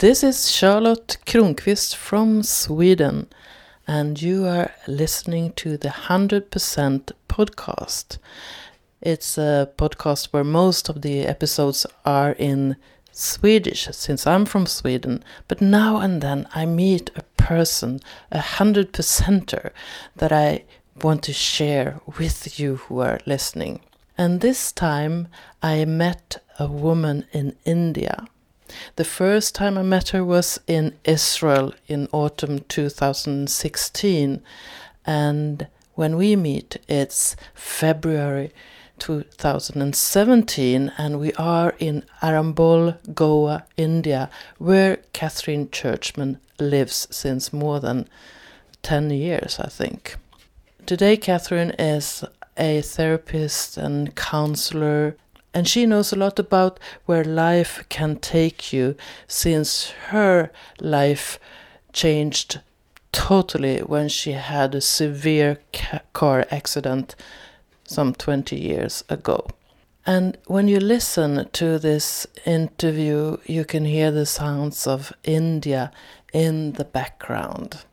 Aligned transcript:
This 0.00 0.22
is 0.22 0.48
Charlotte 0.48 1.16
Kronqvist 1.26 1.96
from 1.96 2.44
Sweden, 2.44 3.26
and 3.84 4.22
you 4.22 4.46
are 4.46 4.70
listening 4.86 5.54
to 5.54 5.76
the 5.76 5.88
100% 5.88 7.10
podcast. 7.28 8.18
It's 9.00 9.36
a 9.36 9.68
podcast 9.76 10.26
where 10.26 10.44
most 10.44 10.88
of 10.88 11.02
the 11.02 11.22
episodes 11.26 11.84
are 12.04 12.30
in 12.30 12.76
Swedish, 13.10 13.88
since 13.90 14.24
I'm 14.24 14.46
from 14.46 14.66
Sweden, 14.66 15.24
but 15.48 15.60
now 15.60 15.96
and 15.96 16.20
then 16.22 16.46
I 16.54 16.64
meet 16.64 17.10
a 17.16 17.24
person, 17.36 17.98
a 18.30 18.38
100%er, 18.38 19.72
that 20.14 20.30
I 20.30 20.62
want 21.02 21.24
to 21.24 21.32
share 21.32 22.00
with 22.16 22.60
you 22.60 22.76
who 22.76 23.00
are 23.00 23.18
listening. 23.26 23.80
And 24.16 24.42
this 24.42 24.70
time 24.70 25.26
I 25.60 25.84
met 25.86 26.40
a 26.56 26.68
woman 26.68 27.24
in 27.32 27.56
India 27.64 28.28
the 28.96 29.04
first 29.04 29.54
time 29.54 29.78
I 29.78 29.82
met 29.82 30.10
her 30.10 30.24
was 30.24 30.60
in 30.66 30.96
Israel 31.04 31.74
in 31.86 32.08
autumn 32.12 32.60
2016. 32.68 34.42
And 35.06 35.66
when 35.94 36.16
we 36.16 36.36
meet, 36.36 36.76
it's 36.88 37.36
February 37.54 38.52
2017, 38.98 40.92
and 40.98 41.20
we 41.20 41.32
are 41.34 41.74
in 41.78 42.04
Arambol, 42.22 42.98
Goa, 43.14 43.64
India, 43.76 44.28
where 44.58 44.98
Catherine 45.12 45.70
Churchman 45.70 46.38
lives 46.58 47.06
since 47.10 47.52
more 47.52 47.80
than 47.80 48.08
10 48.82 49.10
years, 49.10 49.58
I 49.60 49.68
think. 49.68 50.16
Today, 50.86 51.16
Catherine 51.16 51.70
is 51.78 52.24
a 52.56 52.80
therapist 52.80 53.76
and 53.76 54.14
counselor 54.14 55.16
and 55.54 55.66
she 55.66 55.86
knows 55.86 56.12
a 56.12 56.16
lot 56.16 56.38
about 56.38 56.78
where 57.06 57.24
life 57.24 57.84
can 57.88 58.16
take 58.16 58.72
you 58.72 58.96
since 59.26 59.90
her 60.08 60.50
life 60.80 61.38
changed 61.92 62.60
totally 63.12 63.78
when 63.80 64.08
she 64.08 64.32
had 64.32 64.74
a 64.74 64.80
severe 64.80 65.58
car 66.12 66.46
accident 66.50 67.16
some 67.84 68.12
20 68.14 68.56
years 68.56 69.02
ago. 69.08 69.46
And 70.06 70.38
when 70.46 70.68
you 70.68 70.80
listen 70.80 71.48
to 71.52 71.78
this 71.78 72.26
interview, 72.46 73.38
you 73.44 73.64
can 73.64 73.84
hear 73.84 74.10
the 74.10 74.26
sounds 74.26 74.86
of 74.86 75.12
India 75.24 75.90
in 76.32 76.72
the 76.72 76.84
background 76.84 77.84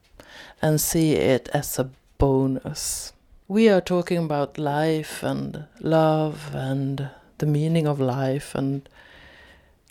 and 0.61 0.79
see 0.79 1.13
it 1.13 1.49
as 1.53 1.79
a 1.79 1.89
bonus. 2.17 3.13
We 3.47 3.69
are 3.69 3.81
talking 3.81 4.17
about 4.17 4.57
life 4.57 5.23
and 5.23 5.65
love 5.81 6.55
and 6.55 7.09
the 7.37 7.45
meaning 7.45 7.87
of 7.87 7.99
life 7.99 8.55
and 8.55 8.87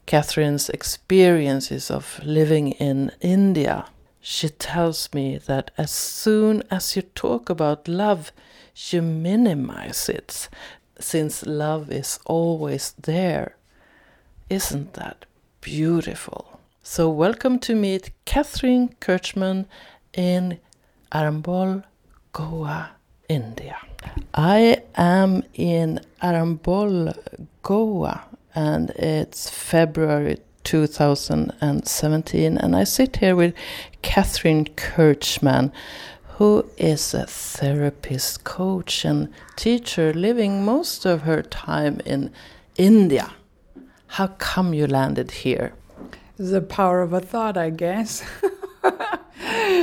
Catherine's 0.07 0.69
experiences 0.69 1.91
of 1.91 2.21
living 2.25 2.73
in 2.73 3.11
India. 3.21 3.87
She 4.21 4.49
tells 4.49 5.13
me 5.13 5.39
that 5.39 5.71
as 5.77 5.91
soon 5.91 6.63
as 6.71 6.97
you 6.97 7.03
talk 7.03 7.51
about 7.51 7.89
love, 7.89 8.33
you 8.91 9.03
minimize 9.03 10.09
it, 10.09 10.49
since 10.99 11.47
love 11.47 11.91
is 11.91 12.19
always 12.27 12.95
there. 13.01 13.57
Isn't 14.51 14.95
that 14.95 15.27
beautiful? 15.61 16.61
So, 16.83 17.09
welcome 17.09 17.59
to 17.61 17.75
meet 17.75 18.11
Catherine 18.25 18.95
Kirchman 19.01 19.67
in 20.13 20.59
Arambol, 21.13 21.85
Goa, 22.33 22.91
India. 23.29 23.77
I 24.35 24.83
am 24.97 25.43
in 25.55 26.01
Arambol, 26.23 27.17
Goa, 27.63 28.25
and 28.55 28.91
it's 28.91 29.51
February 29.51 30.39
2017, 30.65 32.59
and 32.59 32.77
I 32.77 32.85
sit 32.85 33.17
here 33.17 33.37
with 33.37 33.55
Catherine 34.03 34.67
Kirchman, 34.77 35.73
who 36.39 36.69
is 36.77 37.15
a 37.15 37.27
therapist, 37.27 38.45
coach, 38.45 39.05
and 39.05 39.29
teacher 39.57 40.13
living 40.13 40.65
most 40.65 41.05
of 41.05 41.23
her 41.23 41.43
time 41.43 42.01
in 42.05 42.33
India. 42.77 43.33
How 44.07 44.29
come 44.29 44.75
you 44.75 44.87
landed 44.87 45.31
here? 45.31 45.75
The 46.37 46.61
power 46.61 47.03
of 47.03 47.13
a 47.13 47.21
thought, 47.21 47.57
I 47.57 47.71
guess. 47.71 48.25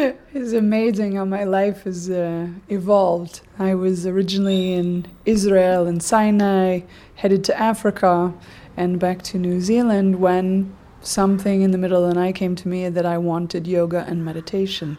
it's 0.34 0.54
amazing 0.54 1.16
how 1.16 1.26
my 1.26 1.44
life 1.44 1.84
has 1.84 2.10
uh, 2.10 2.48
evolved. 2.70 3.42
I 3.60 3.76
was 3.76 4.08
originally 4.08 4.74
in 4.74 5.06
Israel 5.26 5.86
and 5.86 6.02
Sinai, 6.02 6.82
headed 7.16 7.44
to 7.46 7.60
Africa 7.60 8.34
and 8.76 9.00
back 9.00 9.22
to 9.24 9.38
New 9.38 9.62
Zealand 9.62 10.20
when 10.20 10.76
something 11.02 11.62
in 11.62 11.70
the 11.70 11.78
middle 11.78 12.04
of 12.04 12.10
the 12.10 12.20
night 12.20 12.34
came 12.34 12.56
to 12.56 12.68
me 12.68 12.90
that 12.90 13.06
I 13.06 13.20
wanted 13.20 13.68
yoga 13.68 14.04
and 14.08 14.26
meditation. 14.26 14.98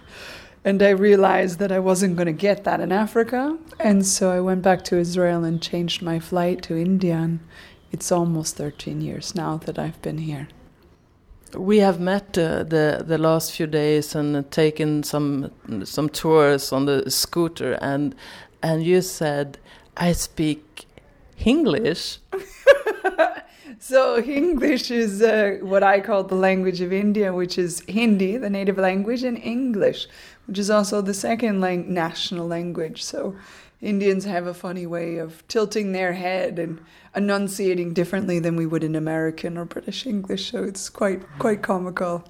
And 0.65 0.81
I 0.81 0.91
realized 0.91 1.59
that 1.59 1.73
I 1.73 1.81
wasn't 1.81 2.15
going 2.15 2.27
to 2.27 2.33
get 2.33 2.63
that 2.63 2.79
in 2.79 2.93
Africa. 2.93 3.59
And 3.81 4.07
so 4.07 4.31
I 4.31 4.39
went 4.39 4.63
back 4.63 4.85
to 4.85 4.99
Israel 4.99 5.43
and 5.43 5.61
changed 5.61 6.01
my 6.03 6.21
flight 6.21 6.63
to 6.63 6.77
India. 6.77 7.17
And 7.17 7.41
it's 7.91 8.13
almost 8.13 8.57
13 8.57 9.01
years 9.01 9.35
now 9.35 9.57
that 9.57 9.81
I've 9.81 10.01
been 10.01 10.19
here 10.19 10.47
we 11.57 11.79
have 11.79 12.01
met 12.01 12.39
uh, 12.39 12.63
the 12.63 13.03
the 13.07 13.19
last 13.19 13.53
few 13.53 13.67
days 13.67 14.15
and 14.15 14.51
taken 14.51 15.03
some 15.03 15.51
some 15.85 16.09
tours 16.09 16.73
on 16.73 16.87
the 16.87 17.11
scooter 17.11 17.73
and 17.81 18.15
and 18.63 18.83
you 18.85 19.03
said 19.03 19.59
I 19.97 20.13
speak 20.13 20.87
Hinglish. 21.39 22.19
so 23.79 24.23
Hinglish 24.23 24.91
is 24.91 25.23
uh, 25.23 25.59
what 25.61 25.83
I 25.83 26.01
call 26.01 26.25
the 26.25 26.35
language 26.35 26.81
of 26.81 26.93
India, 26.93 27.33
which 27.33 27.59
is 27.59 27.83
Hindi, 27.89 28.37
the 28.37 28.51
native 28.51 28.79
language, 28.79 29.23
and 29.23 29.37
English, 29.39 30.07
which 30.47 30.59
is 30.59 30.71
also 30.71 31.03
the 31.03 31.15
second 31.15 31.61
lang 31.61 31.93
national 31.93 32.47
language. 32.47 33.03
So 33.03 33.37
Indians 33.83 34.25
have 34.25 34.47
a 34.47 34.55
funny 34.55 34.87
way 34.87 35.19
of 35.19 35.47
tilting 35.49 35.91
their 35.91 36.13
head 36.13 36.59
and 36.59 36.81
enunciating 37.17 37.93
differently 37.93 38.39
than 38.39 38.55
we 38.55 38.65
would 38.65 38.85
in 38.85 38.95
American 38.95 39.59
or 39.59 39.65
British 39.65 40.07
English. 40.07 40.53
So 40.53 40.63
it's 40.63 40.89
quite 40.89 41.23
quite 41.39 41.63
comical. 41.63 42.25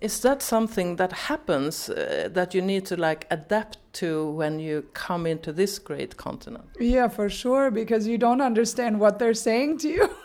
Is 0.00 0.20
that 0.20 0.42
something 0.42 0.96
that 0.96 1.12
happens 1.12 1.88
uh, 1.88 2.28
that 2.32 2.52
you 2.52 2.60
need 2.60 2.84
to 2.86 2.96
like 2.96 3.26
adapt 3.30 3.78
to 3.92 4.30
when 4.32 4.58
you 4.58 4.84
come 4.92 5.24
into 5.24 5.52
this 5.52 5.78
great 5.78 6.16
continent? 6.16 6.64
Yeah, 6.80 7.08
for 7.08 7.28
sure, 7.28 7.70
because 7.70 8.08
you 8.08 8.18
don't 8.18 8.40
understand 8.40 8.98
what 8.98 9.18
they're 9.20 9.34
saying 9.34 9.78
to 9.78 9.88
you. 9.88 10.10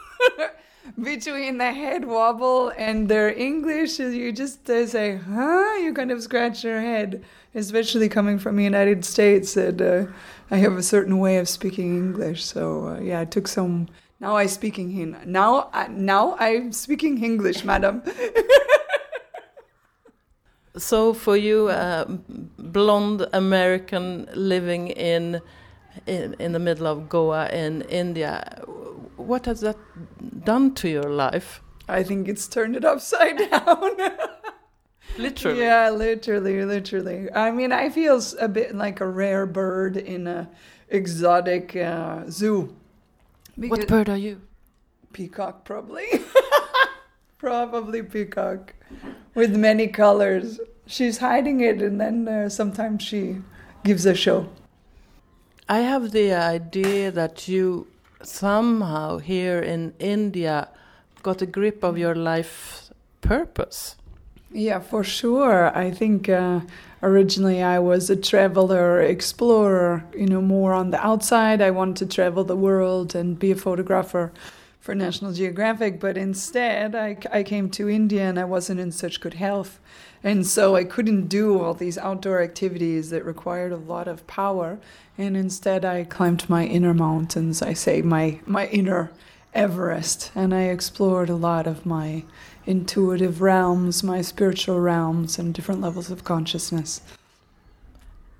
Between 1.02 1.59
the 1.59 1.72
head 1.74 2.06
wobble 2.06 2.69
and 2.75 3.08
their 3.08 3.31
English, 3.31 4.00
you 4.00 4.31
just 4.31 4.66
they 4.66 4.88
say, 4.88 5.18
huh? 5.18 5.75
You 5.80 5.94
kind 5.94 6.12
of 6.12 6.24
scratch 6.24 6.63
your 6.63 6.81
head, 6.81 7.24
especially 7.53 8.09
coming 8.09 8.40
from 8.40 8.56
the 8.56 8.63
United 8.63 9.06
States. 9.06 9.56
And, 9.56 9.80
uh, 9.80 10.06
I 10.50 10.57
have 10.57 10.78
a 10.78 10.84
certain 10.84 11.19
way 11.19 11.38
of 11.38 11.47
speaking 11.47 11.96
English. 11.97 12.46
So 12.46 12.88
uh, 12.88 13.00
yeah, 13.00 13.19
I 13.19 13.25
took 13.25 13.47
some. 13.47 13.88
Now 14.19 14.38
I'm 14.38 14.47
speaking 14.47 14.90
Hin. 14.90 15.18
Now 15.25 15.69
I, 15.74 15.88
now 15.88 16.36
I'm 16.40 16.72
speaking 16.72 17.24
English, 17.24 17.63
madam. 17.63 18.02
so 20.78 21.13
for 21.13 21.38
you, 21.38 21.68
uh, 21.68 22.06
blonde 22.57 23.28
American 23.34 24.28
living 24.34 24.88
in, 24.88 25.41
in 26.06 26.35
in 26.40 26.52
the 26.52 26.59
middle 26.59 26.88
of 26.88 27.09
Goa 27.09 27.50
in 27.50 27.81
India, 27.84 28.62
what 29.16 29.46
has 29.46 29.62
that 29.62 29.78
done 30.44 30.74
to 30.75 30.90
your 30.90 31.09
life? 31.09 31.62
I 31.88 32.03
think 32.03 32.28
it's 32.28 32.47
turned 32.47 32.75
it 32.75 32.85
upside 32.85 33.38
down. 33.52 33.97
literally. 35.18 35.62
Yeah, 35.62 35.90
literally, 35.90 36.63
literally. 36.66 37.31
I 37.33 37.51
mean, 37.51 37.71
I 37.71 37.89
feel 37.89 38.21
a 38.39 38.48
bit 38.48 38.75
like 38.75 39.01
a 39.01 39.07
rare 39.07 39.45
bird 39.45 39.98
in 39.98 40.27
a 40.27 40.50
exotic 40.89 41.75
uh, 41.75 42.30
zoo. 42.30 42.75
What 43.56 43.88
bird 43.88 44.10
are 44.10 44.18
you? 44.18 44.42
Peacock, 45.13 45.66
probably. 45.66 46.06
probably 47.38 48.04
peacock, 48.04 48.74
with 49.33 49.56
many 49.56 49.88
colors. 49.88 50.60
She's 50.86 51.18
hiding 51.18 51.62
it, 51.62 51.81
and 51.81 52.00
then 52.00 52.27
uh, 52.27 52.50
sometimes 52.50 53.04
she 53.04 53.38
gives 53.83 54.06
a 54.06 54.13
show. 54.13 54.50
I 55.69 55.80
have 55.80 56.12
the 56.12 56.34
idea 56.34 57.12
that 57.12 57.48
you 57.50 57.88
somehow 58.24 59.18
here 59.18 59.60
in 59.60 59.94
India 60.00 60.69
got 61.24 61.42
a 61.42 61.46
grip 61.46 61.84
of 61.84 61.98
your 61.98 62.16
life 62.16 62.90
purpose. 63.19 63.98
Yeah, 64.52 64.80
for 64.80 65.04
sure. 65.04 65.78
I 65.78 65.92
think 65.92 66.30
uh, 66.30 66.62
originally 67.04 67.62
I 67.62 67.80
was 67.80 68.10
a 68.10 68.16
traveler, 68.16 69.02
explorer, 69.02 70.06
you 70.16 70.28
know, 70.28 70.42
more 70.42 70.74
on 70.74 70.92
the 70.92 71.06
outside. 71.06 71.62
I 71.62 71.72
wanted 71.72 71.98
to 71.98 72.16
travel 72.16 72.46
the 72.46 72.56
world 72.56 73.14
and 73.14 73.38
be 73.38 73.52
a 73.52 73.56
photographer 73.56 74.31
for 74.88 74.95
National 74.95 75.34
Geographic, 75.34 76.00
but 76.00 76.18
instead 76.18 76.95
I, 76.95 77.18
I 77.30 77.44
came 77.44 77.69
to 77.72 77.89
India 77.89 78.24
and 78.24 78.39
I 78.39 78.45
wasn't 78.45 78.80
in 78.80 78.94
such 78.94 79.19
good 79.19 79.34
health. 79.34 79.81
And 80.24 80.48
so 80.48 80.78
I 80.78 80.86
couldn't 80.86 81.28
do 81.28 81.60
all 81.60 81.74
these 81.74 81.98
outdoor 81.98 82.42
activities 82.42 83.10
that 83.10 83.25
required 83.25 83.74
a 83.74 83.75
lot 83.75 84.07
of 84.07 84.25
power. 84.28 84.80
And 85.18 85.36
instead 85.36 85.84
I 85.84 86.06
climbed 86.06 86.50
my 86.50 86.63
inner 86.63 86.94
mountains, 86.94 87.62
I 87.62 87.74
say 87.74 88.01
my, 88.01 88.39
my 88.45 88.68
inner 88.68 89.12
Everest, 89.54 90.31
and 90.34 90.56
I 90.56 90.69
explored 90.69 91.30
a 91.30 91.36
lot 91.36 91.68
of 91.68 91.86
my 91.86 92.24
intuitive 92.66 93.42
realms, 93.42 94.04
my 94.04 94.22
spiritual 94.22 94.80
realms, 94.80 95.38
and 95.38 95.54
different 95.54 95.81
levels 95.81 96.10
of 96.10 96.24
consciousness. 96.24 97.01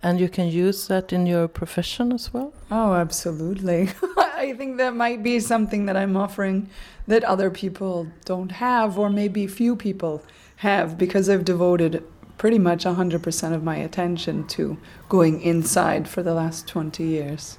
And 0.04 0.20
you 0.20 0.30
can 0.30 0.48
use 0.48 0.88
that 0.88 1.12
in 1.12 1.26
your 1.26 1.48
profession 1.48 2.12
as 2.12 2.34
well? 2.34 2.54
Oh, 2.70 2.94
absolutely. 2.94 3.90
I 4.18 4.54
think 4.54 4.78
that 4.78 4.96
might 4.96 5.24
be 5.24 5.40
something 5.40 5.88
that 5.88 5.98
I'm 5.98 6.16
offering 6.16 6.70
that 7.08 7.24
other 7.24 7.50
people 7.50 8.08
don't 8.26 8.52
have, 8.52 9.00
or 9.00 9.10
maybe 9.10 9.48
few 9.48 9.76
people 9.76 10.24
have, 10.58 10.98
because 10.98 11.30
I've 11.30 11.46
devoted 11.46 12.04
pretty 12.38 12.60
much 12.60 12.86
100% 12.86 13.54
of 13.54 13.64
my 13.64 13.78
attention 13.78 14.48
to 14.48 14.78
going 15.10 15.42
inside 15.42 16.08
for 16.08 16.22
the 16.22 16.34
last 16.34 16.68
20 16.68 17.04
years. 17.04 17.58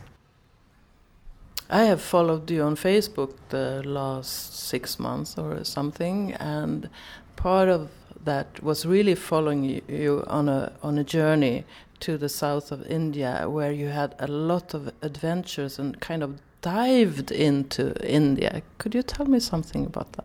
I 1.70 1.82
have 1.82 2.00
followed 2.00 2.50
you 2.50 2.62
on 2.62 2.76
Facebook 2.76 3.34
the 3.50 3.82
last 3.84 4.58
six 4.58 4.98
months 4.98 5.36
or 5.36 5.64
something, 5.64 6.32
and 6.34 6.88
part 7.36 7.68
of 7.68 7.90
that 8.24 8.62
was 8.62 8.86
really 8.86 9.14
following 9.14 9.82
you 9.86 10.24
on 10.26 10.48
a 10.48 10.72
on 10.82 10.98
a 10.98 11.04
journey 11.04 11.64
to 12.00 12.18
the 12.18 12.28
south 12.28 12.72
of 12.72 12.86
India, 12.86 13.46
where 13.48 13.72
you 13.72 13.88
had 13.88 14.14
a 14.18 14.26
lot 14.26 14.74
of 14.74 14.92
adventures 15.02 15.78
and 15.78 16.00
kind 16.00 16.22
of 16.22 16.40
dived 16.60 17.30
into 17.30 17.94
India. 18.06 18.62
Could 18.78 18.94
you 18.94 19.02
tell 19.02 19.26
me 19.26 19.40
something 19.40 19.86
about 19.86 20.12
that? 20.12 20.24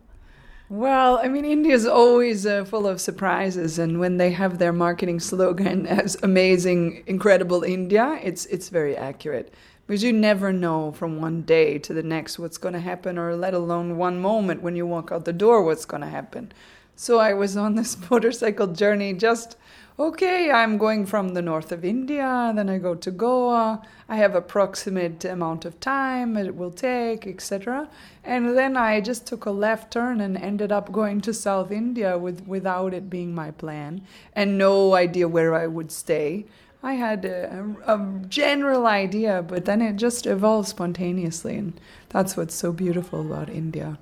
Well, 0.69 1.19
I 1.21 1.27
mean, 1.27 1.45
India 1.45 1.75
is 1.75 1.85
always 1.85 2.45
uh, 2.45 2.65
full 2.65 2.87
of 2.87 2.99
surprises, 2.99 3.77
and 3.77 3.99
when 3.99 4.17
they 4.17 4.31
have 4.31 4.57
their 4.57 4.73
marketing 4.73 5.19
slogan 5.19 5.85
as 6.01 6.17
"Amazing, 6.23 7.03
Incredible 7.05 7.63
India," 7.63 8.19
it's 8.23 8.45
it's 8.47 8.69
very 8.69 8.97
accurate 8.97 9.53
because 9.85 10.03
you 10.03 10.13
never 10.13 10.53
know 10.53 10.91
from 10.93 11.21
one 11.21 11.41
day 11.41 11.77
to 11.77 11.93
the 11.93 12.01
next 12.01 12.39
what's 12.39 12.57
going 12.57 12.73
to 12.73 12.79
happen, 12.79 13.17
or 13.17 13.35
let 13.35 13.53
alone 13.53 13.97
one 13.97 14.19
moment 14.19 14.61
when 14.63 14.75
you 14.75 14.87
walk 14.87 15.11
out 15.11 15.25
the 15.25 15.33
door 15.33 15.63
what's 15.63 15.85
going 15.85 16.01
to 16.01 16.09
happen. 16.09 16.51
So 16.95 17.19
I 17.19 17.33
was 17.33 17.57
on 17.57 17.75
this 17.75 17.97
motorcycle 18.09 18.67
journey 18.67 19.13
just 19.13 19.57
okay, 20.00 20.51
I'm 20.51 20.78
going 20.78 21.06
from 21.06 21.30
the 21.30 21.42
north 21.42 21.72
of 21.72 21.86
India, 21.86 22.51
then 22.56 22.69
I 22.69 22.78
go 22.78 22.95
to 22.95 23.12
Goa. 23.12 23.81
I 24.10 24.16
have 24.16 24.36
approximate 24.36 25.24
amount 25.25 25.66
of 25.66 25.80
time 25.80 26.36
it 26.38 26.56
will 26.56 26.72
take, 26.72 27.28
etc. 27.28 27.90
And 28.24 28.57
then 28.57 28.75
I 28.75 29.01
just 29.01 29.28
took 29.28 29.45
a 29.45 29.51
left 29.51 29.92
turn 29.92 30.22
and 30.22 30.38
ended 30.38 30.72
up 30.72 30.92
going 30.92 31.22
to 31.22 31.34
South 31.34 31.72
India 31.72 32.18
with 32.18 32.48
without 32.48 32.94
it 32.94 33.10
being 33.10 33.34
my 33.36 33.51
plan 33.51 34.01
and 34.34 34.57
no 34.57 34.95
idea 34.95 35.28
where 35.28 35.54
I 35.54 35.68
would 35.68 35.92
stay. 35.92 36.45
I 36.86 36.95
had 36.95 37.24
a, 37.24 37.75
a 37.86 37.98
general 38.28 38.88
idea, 38.88 39.42
but 39.42 39.63
then 39.63 39.81
it 39.81 39.95
just 39.95 40.25
evolved 40.25 40.68
spontaneously, 40.68 41.56
and 41.56 41.80
that's 42.10 42.36
what's 42.36 42.56
so 42.56 42.74
beautiful 42.74 43.22
about 43.22 43.50
India. 43.50 43.98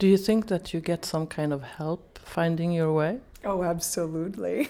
Do 0.00 0.08
you 0.08 0.16
think 0.16 0.48
that 0.48 0.74
you 0.74 0.80
get 0.80 1.04
some 1.04 1.28
kind 1.28 1.52
of 1.52 1.62
help 1.62 2.18
finding 2.18 2.72
your 2.72 2.92
way? 2.92 3.20
Oh, 3.44 3.62
absolutely. 3.62 4.68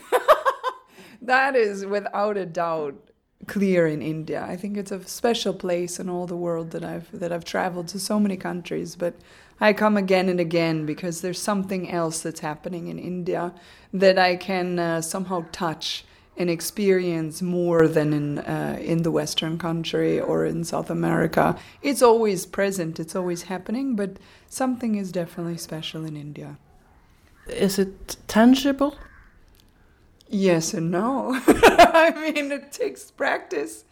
that 1.23 1.57
is 1.57 1.87
without 1.87 2.37
a 2.37 2.47
doubt 2.47 3.09
clear 3.47 3.87
in 3.87 4.03
India. 4.03 4.45
I 4.47 4.57
think 4.57 4.77
it's 4.77 4.93
a 4.93 5.05
special 5.07 5.55
place 5.55 5.99
in 5.99 6.09
all 6.09 6.27
the 6.27 6.37
world 6.37 6.73
that 6.73 6.85
I've 6.85 7.09
that 7.19 7.33
I've 7.33 7.45
traveled 7.45 7.89
to 7.89 7.99
so 7.99 8.19
many 8.19 8.37
countries, 8.37 8.97
but 8.97 9.15
I 9.61 9.73
come 9.73 9.97
again 9.97 10.29
and 10.29 10.41
again 10.41 10.87
because 10.87 11.21
there's 11.21 11.41
something 11.41 11.91
else 11.91 12.21
that's 12.21 12.41
happening 12.41 12.89
in 12.89 12.99
India 12.99 13.53
that 13.93 14.19
I 14.19 14.37
can 14.37 14.79
uh, 14.79 15.01
somehow 15.01 15.47
touch 15.51 16.05
and 16.37 16.49
experience 16.49 17.43
more 17.43 17.89
than 17.89 18.13
in 18.13 18.39
uh, 18.39 18.79
in 18.81 19.03
the 19.03 19.11
Western 19.11 19.59
country 19.59 20.21
or 20.21 20.45
in 20.45 20.65
South 20.65 20.91
America. 20.91 21.57
It's 21.83 22.03
always 22.03 22.47
present. 22.47 23.01
It's 23.01 23.17
always 23.17 23.43
happening, 23.43 23.97
but 23.97 24.19
something 24.49 24.95
is 24.97 25.11
definitely 25.11 25.57
special 25.59 26.05
in 26.05 26.17
India. 26.17 26.59
Is 27.49 27.79
it 27.79 28.17
tangible? 28.27 28.97
Yes 30.29 30.75
and 30.75 30.91
no. 30.91 31.41
I 31.47 32.13
mean, 32.35 32.53
it 32.53 32.73
takes 32.73 33.11
practice, 33.11 33.85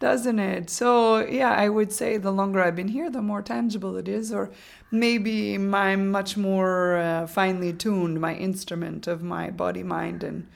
doesn't 0.00 0.38
it? 0.38 0.70
So, 0.70 1.18
yeah, 1.26 1.52
I 1.52 1.68
would 1.68 1.92
say 1.92 2.16
the 2.16 2.30
longer 2.30 2.62
I've 2.62 2.76
been 2.76 2.88
here, 2.88 3.10
the 3.10 3.20
more 3.20 3.42
tangible 3.42 3.96
it 3.96 4.08
is, 4.08 4.32
or 4.32 4.50
maybe 4.90 5.54
I'm 5.54 6.10
much 6.10 6.36
more 6.36 6.96
uh, 6.96 7.26
finely 7.26 7.72
tuned, 7.72 8.20
my 8.20 8.34
instrument 8.34 9.06
of 9.06 9.22
my 9.22 9.50
body, 9.50 9.82
mind, 9.82 10.22
and 10.22 10.46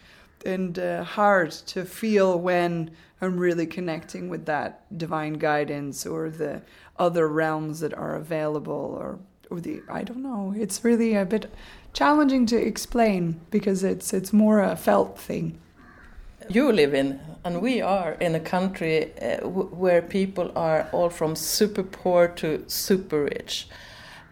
and 0.44 0.78
uh, 0.78 1.02
heart 1.02 1.50
to 1.66 1.84
feel 1.84 2.38
when 2.38 2.92
I'm 3.20 3.36
really 3.36 3.66
connecting 3.66 4.28
with 4.28 4.46
that 4.46 4.96
divine 4.96 5.34
guidance 5.34 6.06
or 6.06 6.30
the 6.30 6.62
other 6.98 7.26
realms 7.26 7.80
that 7.80 7.92
are 7.94 8.14
available 8.14 8.96
or 8.98 9.18
or 9.50 9.60
the 9.60 9.82
I 9.88 10.02
don't 10.02 10.22
know. 10.22 10.54
It's 10.56 10.84
really 10.84 11.14
a 11.14 11.24
bit 11.24 11.50
challenging 11.92 12.46
to 12.46 12.56
explain 12.56 13.40
because 13.50 13.84
it's 13.84 14.12
it's 14.12 14.32
more 14.32 14.60
a 14.60 14.76
felt 14.76 15.18
thing. 15.18 15.58
You 16.48 16.70
live 16.70 16.94
in, 16.94 17.20
and 17.44 17.60
we 17.60 17.80
are 17.80 18.12
in 18.20 18.34
a 18.34 18.40
country 18.40 19.12
uh, 19.20 19.48
where 19.48 20.02
people 20.02 20.52
are 20.54 20.88
all 20.92 21.10
from 21.10 21.34
super 21.34 21.82
poor 21.82 22.28
to 22.28 22.64
super 22.68 23.24
rich, 23.24 23.68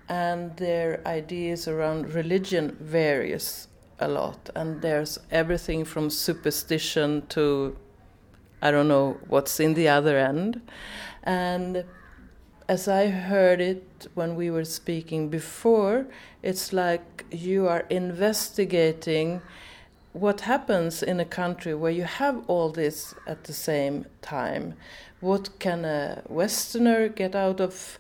and 0.09 0.57
their 0.57 1.01
ideas 1.07 1.67
around 1.67 2.15
religion 2.15 2.77
varies 2.81 3.67
a 3.99 4.07
lot. 4.07 4.51
And 4.55 4.81
there's 4.83 5.19
everything 5.31 5.85
from 5.85 6.11
superstition 6.11 7.27
to 7.31 7.77
I 8.63 8.71
don't 8.71 8.89
know 8.89 9.19
what's 9.29 9.61
in 9.61 9.75
the 9.75 9.89
other 9.89 10.17
end, 10.17 10.61
and 11.23 11.85
as 12.69 12.89
I 12.89 13.09
heard 13.09 13.61
it 13.61 14.09
when 14.15 14.37
we 14.37 14.51
were 14.51 14.65
speaking 14.65 15.29
before, 15.29 16.07
it's 16.43 16.73
like 16.73 17.25
you 17.31 17.69
are 17.69 17.85
investigating 17.91 19.43
what 20.13 20.43
happens 20.43 21.03
in 21.03 21.21
a 21.21 21.25
country 21.25 21.75
where 21.75 21.91
you 21.91 22.05
have 22.05 22.43
all 22.47 22.71
this 22.71 23.15
at 23.27 23.45
the 23.45 23.53
same 23.53 24.07
time. 24.23 24.75
What 25.21 25.59
can 25.59 25.85
a 25.85 26.23
Westerner 26.29 27.09
get 27.09 27.35
out 27.35 27.61
of 27.61 27.99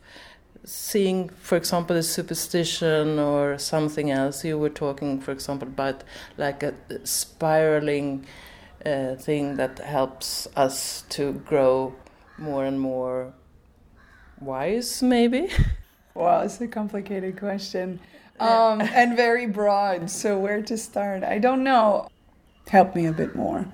seeing, 0.64 1.28
for 1.28 1.56
example, 1.56 1.96
a 1.96 2.02
superstition 2.02 3.19
or 3.19 3.58
something 3.58 4.10
else? 4.10 4.44
You 4.44 4.58
were 4.58 4.70
talking, 4.70 5.20
for 5.20 5.32
example, 5.32 5.69
about 5.69 6.05
like 6.38 6.62
a 6.62 6.75
spiraling 7.05 8.26
uh, 8.86 9.17
thing 9.17 9.56
that 9.56 9.79
helps 9.81 10.46
us 10.56 11.03
to 11.10 11.32
grow 11.32 11.94
more 12.38 12.65
and 12.65 12.81
more 12.81 13.34
wise, 14.41 15.03
maybe? 15.03 15.48
Well, 16.14 16.43
it's 16.43 16.60
a 16.60 16.69
complicated 16.69 17.36
question 17.36 17.98
um, 18.41 18.81
and 18.81 19.17
very 19.17 19.46
broad. 19.46 20.08
So, 20.08 20.38
where 20.38 20.62
to 20.62 20.79
start? 20.79 21.24
I 21.24 21.38
don't 21.38 21.64
know. 21.64 22.08
Help 22.69 22.94
me 22.94 23.06
a 23.06 23.12
bit 23.12 23.34
more. 23.34 23.67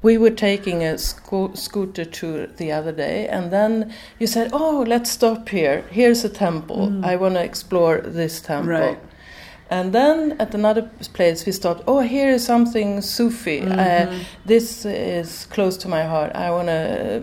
We 0.00 0.18
were 0.18 0.30
taking 0.30 0.82
a 0.82 0.98
sco- 0.98 1.54
scooter 1.54 2.04
tour 2.04 2.46
the 2.46 2.72
other 2.72 2.92
day, 2.92 3.28
and 3.28 3.50
then 3.50 3.92
you 4.18 4.26
said, 4.26 4.50
Oh, 4.52 4.84
let's 4.86 5.10
stop 5.10 5.48
here. 5.48 5.82
Here's 5.90 6.24
a 6.24 6.28
temple. 6.28 6.88
Mm. 6.88 7.04
I 7.04 7.16
want 7.16 7.34
to 7.34 7.44
explore 7.44 8.00
this 8.00 8.40
temple. 8.40 8.70
Right. 8.70 8.98
And 9.70 9.92
then 9.94 10.36
at 10.38 10.54
another 10.54 10.90
place 11.14 11.46
we 11.46 11.52
stopped. 11.52 11.84
Oh, 11.86 12.00
here 12.00 12.28
is 12.28 12.44
something 12.44 13.00
Sufi. 13.00 13.62
Uh, 13.62 13.64
mm-hmm. 13.64 14.20
Uh, 14.20 14.24
this 14.44 14.84
is 14.84 15.46
close 15.46 15.76
to 15.78 15.88
my 15.88 16.02
heart. 16.02 16.32
I 16.34 16.50
want 16.50 16.68
to 16.68 17.22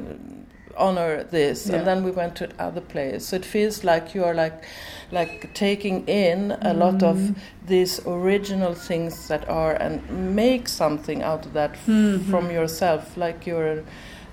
honor 0.78 1.24
this 1.24 1.68
yeah. 1.68 1.76
and 1.76 1.88
then 1.88 2.04
we 2.04 2.12
went 2.12 2.36
to 2.36 2.50
other 2.60 2.82
place 2.82 3.26
so 3.28 3.36
it 3.36 3.46
feels 3.46 3.84
like 3.84 4.16
you 4.16 4.24
are 4.24 4.34
like 4.34 4.64
like 5.12 5.54
taking 5.54 6.08
in 6.08 6.52
a 6.52 6.74
mm. 6.74 6.78
lot 6.78 7.04
of 7.04 7.18
mm-hmm. 7.18 7.68
these 7.68 8.06
original 8.06 8.74
things 8.74 9.28
that 9.28 9.48
are 9.50 9.74
and 9.74 10.36
make 10.36 10.68
something 10.68 11.22
out 11.22 11.46
of 11.46 11.54
that 11.54 11.74
mm-hmm. 11.86 12.30
from 12.30 12.50
yourself 12.50 13.18
like 13.18 13.46
you're 13.46 13.84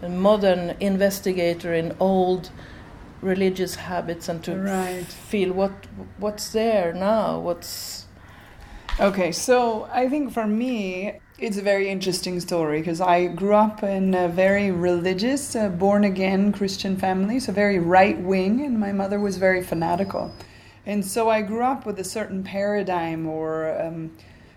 a 0.02 0.08
modern 0.08 0.76
investigator 0.80 1.74
in 1.74 1.94
old 1.98 2.50
religious 3.20 3.74
habits 3.74 4.28
and 4.28 4.44
to 4.44 4.56
right. 4.56 5.04
feel 5.06 5.52
what 5.52 5.72
what's 6.18 6.52
there 6.52 6.92
now 6.92 7.38
what's 7.38 8.06
okay 9.00 9.32
so 9.32 9.88
i 9.92 10.08
think 10.08 10.32
for 10.32 10.46
me 10.46 11.18
it's 11.38 11.56
a 11.56 11.62
very 11.62 11.88
interesting 11.88 12.40
story 12.40 12.80
because 12.80 13.00
I 13.00 13.26
grew 13.28 13.54
up 13.54 13.84
in 13.84 14.12
a 14.12 14.28
very 14.28 14.72
religious, 14.72 15.54
uh, 15.54 15.68
born 15.68 16.02
again 16.02 16.50
Christian 16.50 16.96
family, 16.96 17.38
so 17.38 17.52
very 17.52 17.78
right 17.78 18.18
wing, 18.20 18.64
and 18.64 18.78
my 18.78 18.90
mother 18.90 19.20
was 19.20 19.36
very 19.36 19.62
fanatical. 19.62 20.32
And 20.84 21.04
so 21.04 21.30
I 21.30 21.42
grew 21.42 21.62
up 21.62 21.86
with 21.86 22.00
a 22.00 22.04
certain 22.04 22.42
paradigm 22.42 23.26
or 23.26 23.80
um, 23.80 24.16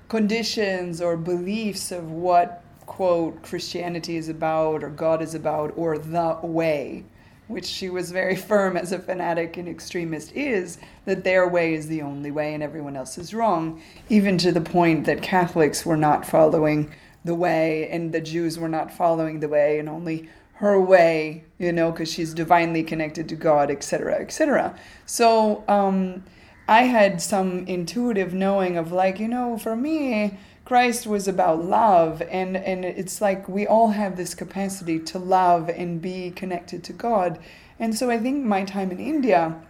conditions 0.09 1.01
or 1.01 1.17
beliefs 1.17 1.91
of 1.91 2.09
what, 2.09 2.63
quote, 2.87 3.43
Christianity 3.43 4.17
is 4.17 4.27
about 4.27 4.83
or 4.83 4.89
God 4.89 5.21
is 5.21 5.35
about 5.35 5.73
or 5.75 5.99
the 5.99 6.39
way 6.41 7.03
which 7.51 7.65
she 7.65 7.89
was 7.89 8.11
very 8.11 8.35
firm 8.35 8.77
as 8.77 8.91
a 8.91 8.99
fanatic 8.99 9.57
and 9.57 9.67
extremist 9.67 10.31
is, 10.33 10.77
that 11.05 11.23
their 11.23 11.47
way 11.47 11.73
is 11.73 11.87
the 11.87 12.01
only 12.01 12.31
way 12.31 12.53
and 12.53 12.63
everyone 12.63 12.95
else 12.95 13.17
is 13.17 13.33
wrong, 13.33 13.81
even 14.09 14.37
to 14.37 14.51
the 14.51 14.61
point 14.61 15.05
that 15.05 15.21
Catholics 15.21 15.85
were 15.85 15.97
not 15.97 16.25
following 16.25 16.91
the 17.23 17.35
way 17.35 17.87
and 17.89 18.11
the 18.11 18.21
Jews 18.21 18.57
were 18.57 18.69
not 18.69 18.91
following 18.91 19.39
the 19.39 19.49
way 19.49 19.77
and 19.77 19.87
only 19.87 20.29
her 20.53 20.79
way, 20.79 21.43
you 21.57 21.71
know, 21.71 21.91
because 21.91 22.11
she's 22.11 22.33
divinely 22.33 22.83
connected 22.83 23.27
to 23.29 23.35
God, 23.35 23.71
etc., 23.71 24.15
etc. 24.15 24.77
So, 25.05 25.63
um, 25.67 26.23
I 26.67 26.83
had 26.83 27.21
some 27.21 27.65
intuitive 27.67 28.33
knowing 28.33 28.77
of 28.77 28.91
like, 28.91 29.19
you 29.19 29.27
know, 29.27 29.57
for 29.57 29.75
me, 29.75 30.37
Christ 30.71 31.05
was 31.05 31.27
about 31.27 31.65
love 31.65 32.21
and 32.31 32.55
and 32.55 32.85
it's 32.85 33.19
like 33.19 33.49
we 33.49 33.67
all 33.67 33.89
have 33.89 34.15
this 34.15 34.33
capacity 34.33 34.99
to 34.99 35.19
love 35.19 35.67
and 35.67 36.01
be 36.01 36.31
connected 36.31 36.81
to 36.85 36.93
God. 36.93 37.39
And 37.77 37.93
so 37.93 38.09
I 38.09 38.17
think 38.17 38.45
my 38.45 38.63
time 38.63 38.89
in 38.89 38.97
India 38.97 39.61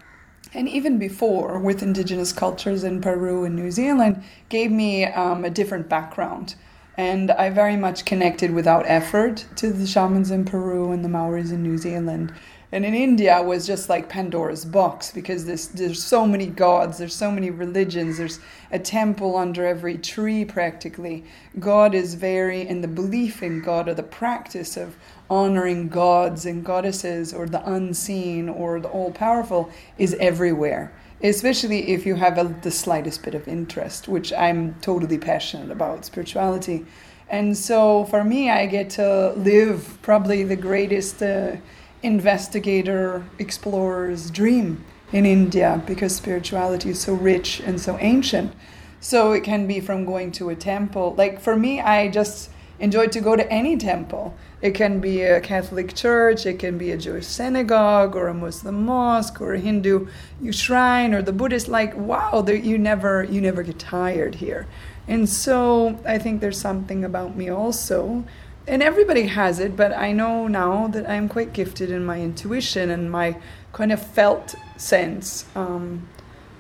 and 0.54 0.70
even 0.70 1.00
before 1.00 1.58
with 1.58 1.82
indigenous 1.82 2.32
cultures 2.32 2.84
in 2.84 3.02
Peru 3.02 3.44
and 3.46 3.56
New 3.56 3.72
Zealand 3.72 4.24
gave 4.50 4.72
me 4.72 5.06
um, 5.06 5.44
a 5.44 5.50
different 5.50 5.90
background. 5.90 6.54
And 6.96 7.32
I 7.32 7.50
very 7.50 7.78
much 7.78 8.06
connected 8.06 8.54
without 8.54 8.86
effort 8.86 9.48
to 9.56 9.72
the 9.74 9.88
shamans 9.88 10.30
in 10.30 10.46
Peru 10.46 10.92
and 10.92 11.04
the 11.04 11.10
Maoris 11.10 11.50
in 11.50 11.64
New 11.64 11.80
Zealand. 11.80 12.32
And 12.74 12.86
in 12.86 12.94
India 12.94 13.42
was 13.44 13.68
just 13.68 13.90
like 13.90 14.08
Pandora's 14.08 14.64
box 14.64 15.12
because 15.12 15.44
there's 15.44 15.68
there's 15.68 16.02
so 16.02 16.26
many 16.26 16.48
gods, 16.48 16.98
there's 16.98 17.14
so 17.14 17.30
many 17.30 17.50
religions, 17.50 18.18
there's 18.18 18.40
a 18.72 18.80
temple 18.80 19.36
under 19.36 19.66
every 19.66 19.98
tree 19.98 20.46
practically. 20.46 21.26
God 21.60 21.94
is 21.94 22.16
very 22.16 22.66
in 22.66 22.80
the 22.80 22.88
belief 22.88 23.44
in 23.44 23.62
God 23.62 23.90
or 23.90 23.94
the 23.94 24.04
practice 24.04 24.78
of 24.78 24.96
honoring 25.30 25.90
gods 25.90 26.46
and 26.46 26.64
goddesses 26.64 27.34
or 27.34 27.46
the 27.46 27.66
unseen 27.70 28.48
or 28.48 28.80
the 28.80 28.88
all 28.88 29.12
powerful 29.12 29.70
is 29.98 30.16
everywhere. 30.22 30.94
Especially 31.22 31.90
if 31.90 32.06
you 32.06 32.16
have 32.16 32.38
a, 32.38 32.56
the 32.62 32.72
slightest 32.72 33.22
bit 33.24 33.36
of 33.36 33.48
interest, 33.50 34.08
which 34.08 34.32
I'm 34.34 34.76
totally 34.76 35.18
passionate 35.18 35.72
about 35.72 36.06
spirituality. 36.06 36.86
And 37.30 37.56
so 37.58 38.06
for 38.06 38.24
me, 38.24 38.50
I 38.50 38.66
get 38.66 38.90
to 38.92 39.34
live 39.34 39.98
probably 40.02 40.44
the 40.46 40.56
greatest. 40.56 41.22
Uh, 41.22 41.58
investigator, 42.04 43.24
explorer's 43.40 44.32
dream 44.32 44.84
in 45.12 45.26
India 45.26 45.82
because 45.86 46.16
spirituality 46.16 46.90
is 46.90 47.00
so 47.00 47.14
rich 47.14 47.60
and 47.60 47.80
so 47.80 47.98
ancient. 48.00 48.54
So 49.00 49.32
it 49.32 49.44
can 49.44 49.68
be 49.68 49.80
from 49.80 50.06
going 50.06 50.32
to 50.34 50.50
a 50.50 50.56
temple. 50.56 51.16
Like 51.18 51.42
for 51.42 51.56
me, 51.56 51.82
I 51.82 52.08
just 52.08 52.50
enjoy 52.80 53.08
to 53.08 53.22
go 53.22 53.36
to 53.36 53.52
any 53.52 53.78
temple. 53.78 54.36
It 54.62 54.72
can 54.72 55.00
be 55.00 55.22
a 55.22 55.42
Catholic 55.42 55.96
church, 55.96 56.46
it 56.46 56.60
can 56.60 56.78
be 56.78 56.92
a 56.92 56.98
Jewish 56.98 57.26
synagogue 57.26 58.16
or 58.16 58.28
a 58.28 58.34
Muslim 58.34 58.86
mosque 58.86 59.42
or 59.42 59.54
a 59.54 59.60
Hindu 59.60 60.08
shrine 60.52 61.14
or 61.14 61.22
the 61.22 61.34
Buddhist. 61.34 61.68
Like 61.68 61.96
wow, 61.96 62.46
you 62.48 62.78
never 62.78 63.24
you 63.24 63.42
never 63.42 63.64
get 63.64 63.80
tired 63.80 64.36
here. 64.36 64.68
And 65.08 65.28
so 65.28 66.00
I 66.06 66.20
think 66.20 66.42
there's 66.42 66.60
something 66.60 67.04
about 67.04 67.36
me 67.36 67.50
also 67.50 68.24
and 68.68 68.84
everybody 68.84 69.24
has 69.24 69.60
it, 69.60 69.76
but 69.76 69.92
I 69.94 70.12
know 70.12 70.48
now 70.48 70.88
that 70.88 71.10
I'm 71.10 71.28
quite 71.28 71.54
gifted 71.54 71.90
in 71.90 72.06
my 72.06 72.22
intuition 72.22 72.92
and 72.92 73.12
my 73.12 73.38
kind 73.74 73.92
of 73.92 74.06
felt 74.06 74.56
sense 74.78 75.46
um, 75.56 76.08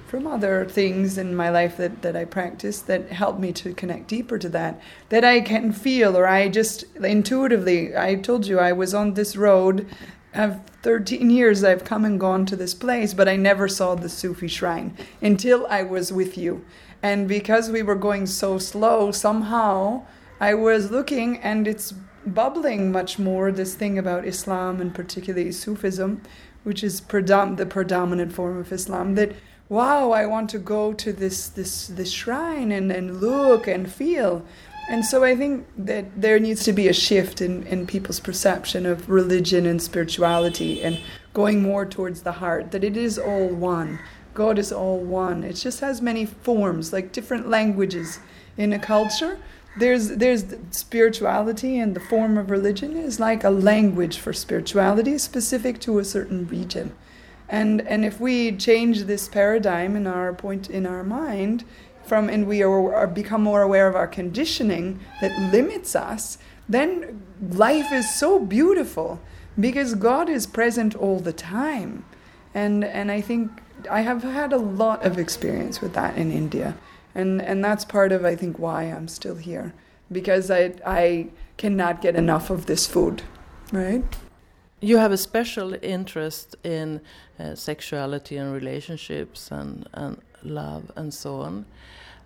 from 0.07 0.27
other 0.27 0.65
things 0.65 1.17
in 1.17 1.35
my 1.35 1.49
life 1.49 1.77
that, 1.77 2.01
that 2.01 2.15
I 2.15 2.25
practice 2.25 2.81
that 2.81 3.11
help 3.11 3.39
me 3.39 3.53
to 3.53 3.73
connect 3.73 4.07
deeper 4.07 4.37
to 4.39 4.49
that, 4.49 4.81
that 5.09 5.23
I 5.23 5.41
can 5.41 5.71
feel 5.71 6.17
or 6.17 6.27
I 6.27 6.49
just 6.49 6.83
intuitively, 6.95 7.95
I 7.95 8.15
told 8.15 8.47
you 8.47 8.59
I 8.59 8.73
was 8.73 8.93
on 8.93 9.13
this 9.13 9.35
road. 9.35 9.87
I've 10.33 10.59
13 10.81 11.29
years 11.29 11.63
I've 11.63 11.83
come 11.83 12.03
and 12.03 12.19
gone 12.19 12.45
to 12.47 12.55
this 12.55 12.73
place, 12.73 13.13
but 13.13 13.29
I 13.29 13.35
never 13.35 13.67
saw 13.67 13.93
the 13.93 14.09
Sufi 14.09 14.47
shrine 14.47 14.97
until 15.21 15.67
I 15.67 15.83
was 15.83 16.11
with 16.11 16.37
you. 16.37 16.65
And 17.03 17.27
because 17.27 17.69
we 17.69 17.83
were 17.83 17.95
going 17.95 18.25
so 18.25 18.57
slow, 18.57 19.11
somehow 19.11 20.05
I 20.41 20.55
was 20.55 20.89
looking 20.89 21.37
and 21.37 21.67
it's 21.67 21.93
bubbling 22.25 22.91
much 22.91 23.19
more 23.19 23.51
this 23.51 23.75
thing 23.75 23.99
about 23.99 24.25
Islam 24.25 24.81
and 24.81 24.93
particularly 24.93 25.51
Sufism, 25.51 26.23
which 26.63 26.83
is 26.83 26.99
predom- 26.99 27.57
the 27.57 27.67
predominant 27.67 28.33
form 28.33 28.57
of 28.57 28.71
Islam, 28.73 29.13
that 29.15 29.33
wow, 29.69 30.09
I 30.09 30.25
want 30.25 30.49
to 30.49 30.57
go 30.57 30.93
to 30.93 31.13
this 31.13 31.47
this 31.47 31.87
this 31.87 32.11
shrine 32.11 32.71
and, 32.71 32.91
and 32.91 33.21
look 33.21 33.67
and 33.67 33.89
feel. 33.89 34.43
And 34.89 35.05
so 35.05 35.23
I 35.23 35.35
think 35.35 35.67
that 35.77 36.05
there 36.19 36.39
needs 36.39 36.63
to 36.63 36.73
be 36.73 36.87
a 36.87 36.93
shift 36.93 37.39
in, 37.39 37.63
in 37.67 37.85
people's 37.85 38.19
perception 38.19 38.87
of 38.87 39.09
religion 39.09 39.67
and 39.67 39.79
spirituality 39.79 40.81
and 40.81 40.99
going 41.35 41.61
more 41.61 41.85
towards 41.85 42.23
the 42.23 42.31
heart, 42.31 42.71
that 42.71 42.83
it 42.83 42.97
is 42.97 43.19
all 43.19 43.47
one. 43.47 43.99
God 44.33 44.57
is 44.57 44.71
all 44.71 44.97
one. 44.97 45.43
It 45.43 45.53
just 45.53 45.81
has 45.81 46.01
many 46.01 46.25
forms, 46.25 46.91
like 46.91 47.11
different 47.11 47.47
languages 47.47 48.19
in 48.57 48.73
a 48.73 48.79
culture 48.79 49.37
there's 49.77 50.09
there's 50.09 50.45
spirituality 50.71 51.79
and 51.79 51.95
the 51.95 51.99
form 51.99 52.37
of 52.37 52.51
religion 52.51 52.97
is 52.97 53.19
like 53.19 53.43
a 53.43 53.49
language 53.49 54.17
for 54.17 54.33
spirituality 54.33 55.17
specific 55.17 55.79
to 55.81 55.99
a 55.99 56.05
certain 56.05 56.47
region. 56.47 56.93
And 57.47 57.81
and 57.87 58.03
if 58.03 58.19
we 58.19 58.55
change 58.55 59.03
this 59.03 59.27
paradigm 59.27 59.95
in 59.95 60.07
our 60.07 60.33
point 60.33 60.69
in 60.69 60.85
our 60.85 61.03
mind 61.03 61.63
from 62.03 62.29
and 62.29 62.47
we 62.47 62.61
are, 62.61 62.93
are 62.93 63.07
become 63.07 63.43
more 63.43 63.61
aware 63.61 63.87
of 63.87 63.95
our 63.95 64.07
conditioning 64.07 64.99
that 65.21 65.51
limits 65.51 65.95
us 65.95 66.37
then 66.67 67.21
life 67.51 67.91
is 67.91 68.13
so 68.13 68.39
beautiful 68.39 69.19
because 69.59 69.95
god 69.95 70.29
is 70.29 70.47
present 70.47 70.95
all 70.95 71.19
the 71.19 71.33
time. 71.33 72.03
And 72.53 72.83
and 72.83 73.09
i 73.09 73.21
think 73.21 73.49
i 73.89 74.01
have 74.01 74.23
had 74.23 74.51
a 74.51 74.57
lot 74.57 75.05
of 75.05 75.17
experience 75.17 75.79
with 75.79 75.93
that 75.93 76.17
in 76.17 76.31
india 76.31 76.75
and 77.15 77.41
and 77.41 77.63
that's 77.63 77.85
part 77.85 78.11
of 78.11 78.25
I 78.25 78.35
think 78.35 78.59
why 78.59 78.83
I'm 78.83 79.07
still 79.07 79.35
here. 79.35 79.73
Because 80.11 80.51
I 80.51 80.73
I 80.85 81.27
cannot 81.57 82.01
get 82.01 82.15
enough 82.15 82.49
of 82.49 82.65
this 82.65 82.87
food, 82.87 83.23
right? 83.71 84.03
You 84.79 84.97
have 84.97 85.11
a 85.11 85.17
special 85.17 85.75
interest 85.81 86.55
in 86.63 87.01
uh, 87.39 87.55
sexuality 87.55 88.37
and 88.37 88.53
relationships 88.53 89.51
and 89.51 89.87
and 89.93 90.17
love 90.43 90.91
and 90.95 91.13
so 91.13 91.41
on, 91.41 91.65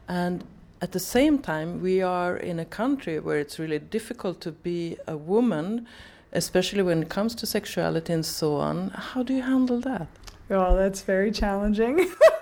and 0.08 0.44
at 0.82 0.92
the 0.92 1.00
same 1.00 1.40
time 1.40 1.82
we 1.82 2.02
are 2.02 2.38
in 2.38 2.60
a 2.60 2.66
country 2.66 3.20
where 3.20 3.40
it's 3.40 3.60
really 3.60 3.80
difficult 3.80 4.42
to 4.42 4.52
be 4.52 4.98
a 5.08 5.18
woman 5.18 5.88
especially 6.36 6.84
when 6.84 7.02
it 7.02 7.10
comes 7.10 7.34
to 7.34 7.46
sexuality 7.46 8.14
and 8.14 8.26
so 8.26 8.58
on. 8.58 8.90
How 8.90 9.24
do 9.24 9.34
you 9.34 9.42
handle 9.42 9.80
that? 9.82 10.08
Well 10.50 10.76
that's 10.76 11.02
very 11.02 11.32
challenging 11.32 12.12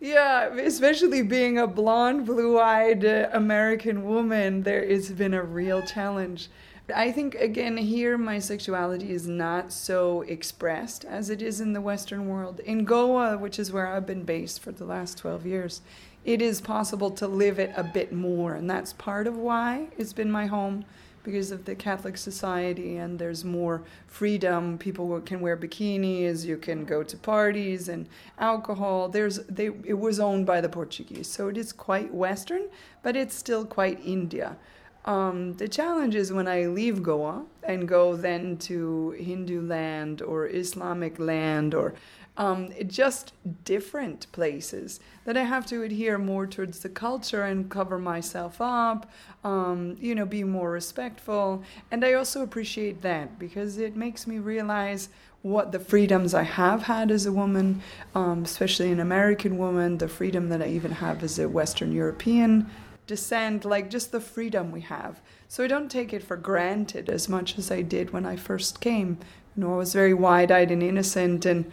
yeah, 0.00 0.54
especially 0.56 1.22
being 1.22 1.58
a 1.58 1.66
blonde, 1.66 2.26
blue 2.26 2.58
eyed 2.58 3.04
uh, 3.04 3.28
American 3.32 4.04
woman, 4.04 4.62
there 4.62 4.86
has 4.86 5.10
been 5.10 5.34
a 5.34 5.42
real 5.42 5.82
challenge. 5.82 6.48
I 6.94 7.10
think, 7.10 7.34
again, 7.34 7.76
here 7.76 8.16
my 8.16 8.38
sexuality 8.38 9.10
is 9.10 9.26
not 9.26 9.72
so 9.72 10.22
expressed 10.22 11.04
as 11.04 11.30
it 11.30 11.42
is 11.42 11.60
in 11.60 11.72
the 11.72 11.80
Western 11.80 12.28
world. 12.28 12.60
In 12.60 12.84
Goa, 12.84 13.36
which 13.36 13.58
is 13.58 13.72
where 13.72 13.88
I've 13.88 14.06
been 14.06 14.22
based 14.22 14.62
for 14.62 14.70
the 14.70 14.84
last 14.84 15.18
12 15.18 15.46
years, 15.46 15.80
it 16.24 16.40
is 16.40 16.60
possible 16.60 17.10
to 17.12 17.26
live 17.26 17.58
it 17.58 17.72
a 17.76 17.82
bit 17.82 18.12
more. 18.12 18.54
And 18.54 18.70
that's 18.70 18.92
part 18.92 19.26
of 19.26 19.36
why 19.36 19.88
it's 19.98 20.12
been 20.12 20.30
my 20.30 20.46
home 20.46 20.84
because 21.26 21.50
of 21.50 21.64
the 21.64 21.74
Catholic 21.74 22.16
society 22.16 22.96
and 22.96 23.18
there's 23.18 23.44
more 23.44 23.82
freedom. 24.06 24.78
People 24.78 25.20
can 25.20 25.40
wear 25.40 25.56
bikinis, 25.56 26.44
you 26.44 26.56
can 26.56 26.84
go 26.84 27.02
to 27.02 27.16
parties 27.16 27.88
and 27.88 28.08
alcohol. 28.38 29.08
There's 29.08 29.38
they 29.58 29.66
it 29.66 29.98
was 29.98 30.20
owned 30.20 30.46
by 30.46 30.60
the 30.60 30.68
Portuguese, 30.68 31.26
so 31.26 31.48
it 31.48 31.58
is 31.58 31.72
quite 31.72 32.14
Western, 32.14 32.68
but 33.02 33.16
it's 33.16 33.34
still 33.34 33.66
quite 33.66 33.98
India. 34.04 34.56
Um, 35.04 35.54
the 35.54 35.68
challenge 35.68 36.14
is 36.14 36.32
when 36.32 36.48
I 36.48 36.66
leave 36.66 37.02
Goa 37.02 37.44
and 37.62 37.88
go 37.88 38.16
then 38.16 38.56
to 38.68 39.10
Hindu 39.10 39.60
land 39.62 40.22
or 40.22 40.48
Islamic 40.48 41.18
land 41.18 41.74
or 41.74 41.94
um, 42.36 42.70
just 42.86 43.32
different 43.64 44.30
places 44.32 45.00
that 45.24 45.36
I 45.36 45.42
have 45.42 45.66
to 45.66 45.82
adhere 45.82 46.18
more 46.18 46.46
towards 46.46 46.80
the 46.80 46.88
culture 46.88 47.42
and 47.44 47.70
cover 47.70 47.98
myself 47.98 48.60
up, 48.60 49.10
um, 49.44 49.96
you 50.00 50.14
know, 50.14 50.26
be 50.26 50.44
more 50.44 50.70
respectful. 50.70 51.62
And 51.90 52.04
I 52.04 52.12
also 52.12 52.42
appreciate 52.42 53.02
that 53.02 53.38
because 53.38 53.78
it 53.78 53.96
makes 53.96 54.26
me 54.26 54.38
realize 54.38 55.08
what 55.42 55.72
the 55.72 55.78
freedoms 55.78 56.34
I 56.34 56.42
have 56.42 56.82
had 56.82 57.10
as 57.10 57.24
a 57.24 57.32
woman, 57.32 57.80
um, 58.14 58.42
especially 58.42 58.90
an 58.90 59.00
American 59.00 59.58
woman, 59.58 59.98
the 59.98 60.08
freedom 60.08 60.48
that 60.48 60.60
I 60.60 60.66
even 60.68 60.90
have 60.90 61.22
as 61.22 61.38
a 61.38 61.48
Western 61.48 61.92
European 61.92 62.68
descent, 63.06 63.64
like 63.64 63.88
just 63.88 64.10
the 64.10 64.20
freedom 64.20 64.72
we 64.72 64.80
have. 64.80 65.20
So 65.48 65.62
I 65.62 65.68
don't 65.68 65.90
take 65.90 66.12
it 66.12 66.24
for 66.24 66.36
granted 66.36 67.08
as 67.08 67.28
much 67.28 67.56
as 67.58 67.70
I 67.70 67.82
did 67.82 68.12
when 68.12 68.26
I 68.26 68.34
first 68.34 68.80
came. 68.80 69.18
You 69.56 69.62
know, 69.62 69.74
I 69.74 69.76
was 69.76 69.92
very 69.92 70.14
wide 70.14 70.50
eyed 70.50 70.72
and 70.72 70.82
innocent 70.82 71.46
and 71.46 71.70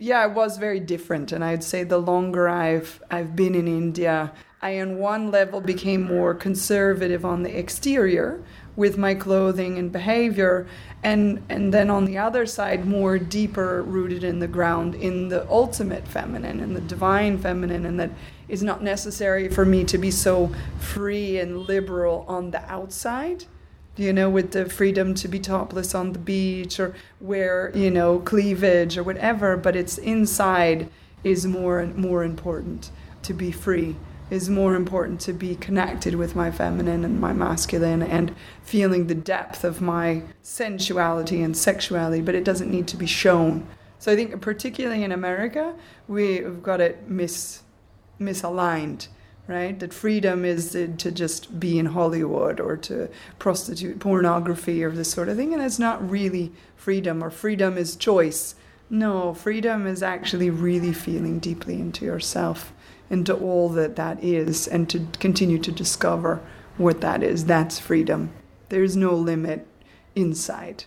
yeah, 0.00 0.26
it 0.26 0.32
was 0.32 0.56
very 0.56 0.80
different. 0.80 1.30
And 1.30 1.44
I'd 1.44 1.62
say 1.62 1.84
the 1.84 1.98
longer 1.98 2.48
I've 2.48 3.02
I've 3.10 3.36
been 3.36 3.54
in 3.54 3.68
India, 3.68 4.32
I 4.62 4.80
on 4.80 4.98
one 4.98 5.30
level 5.30 5.60
became 5.60 6.02
more 6.02 6.34
conservative 6.34 7.24
on 7.24 7.42
the 7.42 7.56
exterior 7.56 8.42
with 8.76 8.96
my 8.96 9.14
clothing 9.14 9.78
and 9.78 9.92
behavior, 9.92 10.66
and 11.02 11.42
and 11.48 11.72
then 11.72 11.90
on 11.90 12.06
the 12.06 12.16
other 12.16 12.46
side, 12.46 12.86
more 12.86 13.18
deeper 13.18 13.82
rooted 13.82 14.24
in 14.24 14.38
the 14.38 14.48
ground 14.48 14.94
in 14.94 15.28
the 15.28 15.48
ultimate 15.50 16.08
feminine 16.08 16.60
and 16.60 16.74
the 16.74 16.80
divine 16.80 17.38
feminine, 17.38 17.84
and 17.84 18.00
that 18.00 18.10
is 18.48 18.62
not 18.62 18.82
necessary 18.82 19.48
for 19.48 19.64
me 19.64 19.84
to 19.84 19.98
be 19.98 20.10
so 20.10 20.50
free 20.78 21.38
and 21.38 21.68
liberal 21.68 22.24
on 22.26 22.50
the 22.50 22.72
outside 22.72 23.44
you 24.00 24.12
know, 24.12 24.30
with 24.30 24.52
the 24.52 24.68
freedom 24.68 25.14
to 25.14 25.28
be 25.28 25.38
topless 25.38 25.94
on 25.94 26.12
the 26.12 26.18
beach 26.18 26.80
or 26.80 26.94
wear, 27.20 27.70
you 27.74 27.90
know, 27.90 28.18
cleavage 28.18 28.96
or 28.96 29.02
whatever, 29.02 29.56
but 29.56 29.76
it's 29.76 29.98
inside 29.98 30.88
is 31.22 31.46
more 31.46 31.80
and 31.80 31.94
more 31.96 32.24
important 32.24 32.90
to 33.22 33.34
be 33.34 33.52
free 33.52 33.96
is 34.30 34.48
more 34.48 34.76
important 34.76 35.20
to 35.20 35.32
be 35.32 35.56
connected 35.56 36.14
with 36.14 36.36
my 36.36 36.50
feminine 36.50 37.04
and 37.04 37.20
my 37.20 37.32
masculine 37.32 38.02
and 38.02 38.34
feeling 38.62 39.08
the 39.08 39.14
depth 39.14 39.64
of 39.64 39.80
my 39.80 40.22
sensuality 40.42 41.42
and 41.42 41.56
sexuality, 41.56 42.22
but 42.22 42.34
it 42.34 42.44
doesn't 42.44 42.70
need 42.70 42.86
to 42.86 42.96
be 42.96 43.06
shown. 43.06 43.66
So 43.98 44.12
I 44.12 44.16
think, 44.16 44.40
particularly 44.40 45.02
in 45.02 45.12
America, 45.12 45.74
we've 46.06 46.62
got 46.62 46.80
it 46.80 47.08
mis- 47.08 47.62
misaligned, 48.20 49.08
right? 49.50 49.78
That 49.78 49.92
freedom 49.92 50.44
is 50.44 50.72
to, 50.72 50.88
to 50.88 51.10
just 51.10 51.60
be 51.60 51.78
in 51.78 51.86
Hollywood 51.86 52.60
or 52.60 52.76
to 52.78 53.10
prostitute 53.38 53.98
pornography 53.98 54.82
or 54.82 54.90
this 54.90 55.10
sort 55.10 55.28
of 55.28 55.36
thing, 55.36 55.52
and 55.52 55.62
it's 55.62 55.78
not 55.78 56.08
really 56.08 56.52
freedom, 56.76 57.22
or 57.22 57.30
freedom 57.30 57.76
is 57.76 57.96
choice. 57.96 58.54
No, 58.88 59.34
freedom 59.34 59.86
is 59.86 60.02
actually 60.02 60.50
really 60.50 60.92
feeling 60.92 61.38
deeply 61.38 61.74
into 61.74 62.04
yourself 62.04 62.72
into 63.10 63.34
all 63.34 63.68
that 63.70 63.96
that 63.96 64.22
is 64.22 64.68
and 64.68 64.88
to 64.88 65.06
continue 65.18 65.58
to 65.58 65.72
discover 65.72 66.40
what 66.78 67.00
that 67.00 67.22
is. 67.22 67.44
That's 67.44 67.78
freedom. 67.78 68.30
There's 68.68 68.96
no 68.96 69.12
limit 69.14 69.66
inside. 70.14 70.84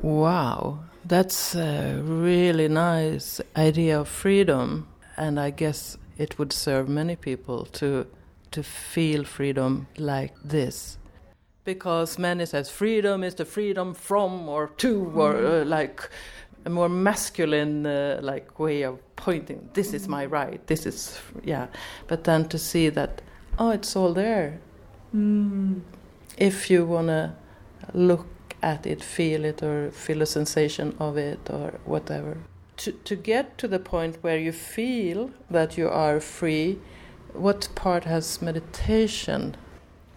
Wow, 0.00 0.78
that's 1.04 1.56
a 1.56 2.00
really 2.00 2.68
nice 2.68 3.40
idea 3.56 4.00
of 4.00 4.08
freedom, 4.08 4.86
and 5.16 5.40
I 5.40 5.50
guess 5.50 5.98
it 6.18 6.38
would 6.38 6.52
serve 6.52 6.88
many 6.88 7.16
people 7.16 7.64
to 7.64 8.06
to 8.50 8.62
feel 8.62 9.24
freedom 9.24 9.86
like 9.98 10.34
this. 10.42 10.98
Because 11.64 12.18
many 12.18 12.46
says 12.46 12.70
freedom 12.70 13.22
is 13.22 13.34
the 13.34 13.44
freedom 13.44 13.94
from 13.94 14.48
or 14.48 14.68
to 14.78 15.12
or 15.14 15.36
uh, 15.36 15.64
like 15.64 16.08
a 16.64 16.70
more 16.70 16.88
masculine 16.88 17.86
uh, 17.86 18.20
like 18.22 18.58
way 18.58 18.82
of 18.82 18.98
pointing 19.16 19.68
this 19.74 19.92
is 19.92 20.08
my 20.08 20.24
right 20.26 20.66
this 20.66 20.86
is 20.86 21.20
yeah 21.44 21.66
but 22.06 22.24
then 22.24 22.48
to 22.48 22.58
see 22.58 22.88
that 22.88 23.22
oh 23.58 23.70
it's 23.70 23.96
all 23.96 24.12
there 24.12 24.58
mm. 25.14 25.80
if 26.36 26.70
you 26.70 26.84
want 26.86 27.08
to 27.08 27.32
look 27.94 28.26
at 28.62 28.86
it 28.86 29.02
feel 29.02 29.44
it 29.44 29.62
or 29.62 29.90
feel 29.90 30.22
a 30.22 30.26
sensation 30.26 30.94
of 30.98 31.16
it 31.16 31.40
or 31.50 31.80
whatever 31.84 32.36
to, 32.78 32.92
to 32.92 33.16
get 33.16 33.58
to 33.58 33.68
the 33.68 33.78
point 33.78 34.18
where 34.22 34.38
you 34.38 34.52
feel 34.52 35.30
that 35.50 35.76
you 35.76 35.88
are 35.88 36.20
free 36.20 36.78
what 37.32 37.68
part 37.74 38.04
has 38.04 38.40
meditation 38.40 39.56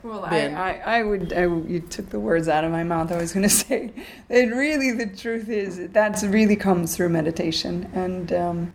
well, 0.04 0.26
I, 0.26 0.48
I, 0.48 0.98
I, 0.98 1.04
would, 1.04 1.32
I, 1.32 1.42
you 1.42 1.80
took 1.80 2.10
the 2.10 2.20
words 2.20 2.48
out 2.48 2.64
of 2.64 2.72
my 2.72 2.84
mouth. 2.84 3.12
I 3.12 3.18
was 3.18 3.34
going 3.34 3.44
to 3.48 3.50
say 3.50 3.92
that 4.30 4.48
really 4.48 4.92
the 4.92 5.06
truth 5.06 5.50
is 5.50 5.90
that 5.90 6.22
really 6.24 6.56
comes 6.56 6.96
through 6.96 7.10
meditation. 7.10 7.90
And 7.94 8.34
um, 8.34 8.74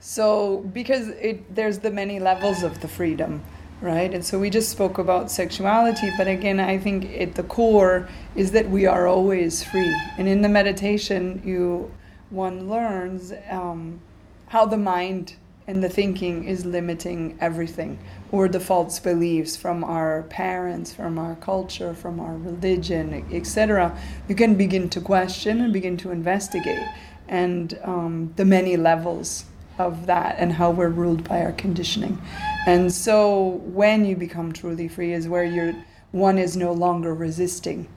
so, 0.00 0.58
because 0.72 1.08
it, 1.08 1.54
there's 1.54 1.78
the 1.78 1.90
many 1.90 2.18
levels 2.18 2.64
of 2.64 2.80
the 2.80 2.88
freedom, 2.88 3.42
right? 3.80 4.12
And 4.12 4.24
so 4.24 4.38
we 4.38 4.50
just 4.50 4.70
spoke 4.70 4.98
about 4.98 5.30
sexuality, 5.30 6.10
but 6.18 6.26
again, 6.26 6.58
I 6.58 6.78
think 6.78 7.04
at 7.20 7.36
the 7.36 7.44
core 7.44 8.08
is 8.34 8.50
that 8.50 8.68
we 8.68 8.86
are 8.86 9.06
always 9.06 9.62
free. 9.62 9.94
And 10.18 10.26
in 10.26 10.42
the 10.42 10.48
meditation, 10.48 11.40
you 11.44 11.90
one 12.30 12.68
learns 12.68 13.32
um, 13.50 14.00
how 14.48 14.66
the 14.66 14.76
mind 14.76 15.36
and 15.66 15.82
the 15.82 15.88
thinking 15.88 16.44
is 16.44 16.66
limiting 16.66 17.38
everything. 17.40 17.98
Or 18.30 18.48
the 18.48 18.60
false 18.60 18.98
beliefs 19.00 19.56
from 19.56 19.84
our 19.84 20.24
parents 20.24 20.92
from 20.92 21.18
our 21.18 21.36
culture 21.36 21.94
from 21.94 22.18
our 22.18 22.36
religion 22.36 23.24
etc 23.32 23.96
you 24.28 24.34
can 24.34 24.56
begin 24.56 24.88
to 24.90 25.00
question 25.00 25.60
and 25.60 25.72
begin 25.72 25.96
to 25.98 26.10
investigate. 26.10 26.86
And 27.28 27.78
um, 27.84 28.32
the 28.36 28.44
many 28.44 28.76
levels 28.76 29.46
of 29.78 30.06
that 30.06 30.36
and 30.38 30.52
how 30.52 30.70
we're 30.70 30.88
ruled 30.88 31.26
by 31.28 31.42
our 31.42 31.52
conditioning. 31.52 32.20
And 32.66 32.92
so 32.92 33.60
when 33.64 34.04
you 34.04 34.16
become 34.16 34.52
truly 34.52 34.88
free 34.88 35.12
is 35.12 35.28
where 35.28 35.44
you're 35.44 35.74
one 36.12 36.38
is 36.38 36.56
no 36.56 36.72
longer 36.72 37.12
resisting 37.12 37.88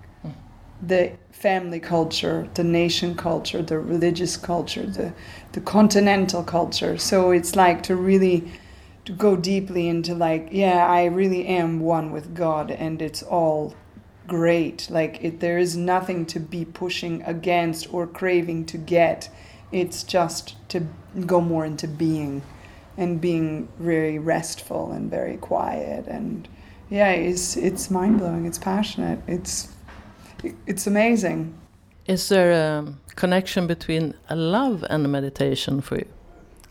the 0.82 1.12
family 1.32 1.80
culture, 1.80 2.48
the 2.54 2.64
nation 2.64 3.16
culture, 3.16 3.62
the 3.62 3.80
religious 3.80 4.38
culture, 4.38 4.86
the, 4.86 5.14
the 5.54 5.62
continental 5.62 6.44
culture. 6.44 6.98
So 6.98 7.32
it's 7.32 7.56
like 7.56 7.84
to 7.84 7.96
really 7.96 8.52
to 9.06 9.14
go 9.14 9.38
deeply 9.38 9.88
into 9.88 10.14
like, 10.14 10.50
yeah, 10.52 10.86
I 10.86 11.06
really 11.06 11.48
am 11.48 11.80
one 11.80 12.12
with 12.12 12.36
God 12.36 12.72
and 12.72 13.02
it's 13.02 13.24
all 13.24 13.74
great. 14.28 14.90
Like 14.90 15.24
it, 15.24 15.40
there 15.40 15.58
is 15.58 15.78
nothing 15.78 16.26
to 16.28 16.42
be 16.42 16.66
pushing 16.66 17.22
against 17.24 17.94
or 17.94 18.06
craving 18.06 18.66
to 18.66 18.78
get. 18.78 19.30
It's 19.72 20.04
just 20.04 20.56
to 20.70 20.86
go 21.26 21.40
more 21.40 21.66
into 21.66 21.88
being 21.88 22.42
and 22.98 23.22
being 23.22 23.70
very 23.80 24.20
restful 24.20 24.92
and 24.92 25.10
very 25.10 25.38
quiet 25.38 26.08
and 26.08 26.48
yeah, 26.90 27.12
it's 27.12 27.58
it's 27.58 27.92
mind 27.92 28.20
blowing. 28.20 28.46
It's 28.46 28.58
passionate. 28.58 29.20
It's 29.28 29.70
it's 30.66 30.88
amazing. 30.88 31.54
Is 32.06 32.30
there 32.30 32.52
a 32.52 32.94
connection 33.16 33.68
between 33.68 34.14
love 34.30 34.86
and 34.90 35.12
meditation 35.12 35.82
for 35.82 35.98
you? 35.98 36.08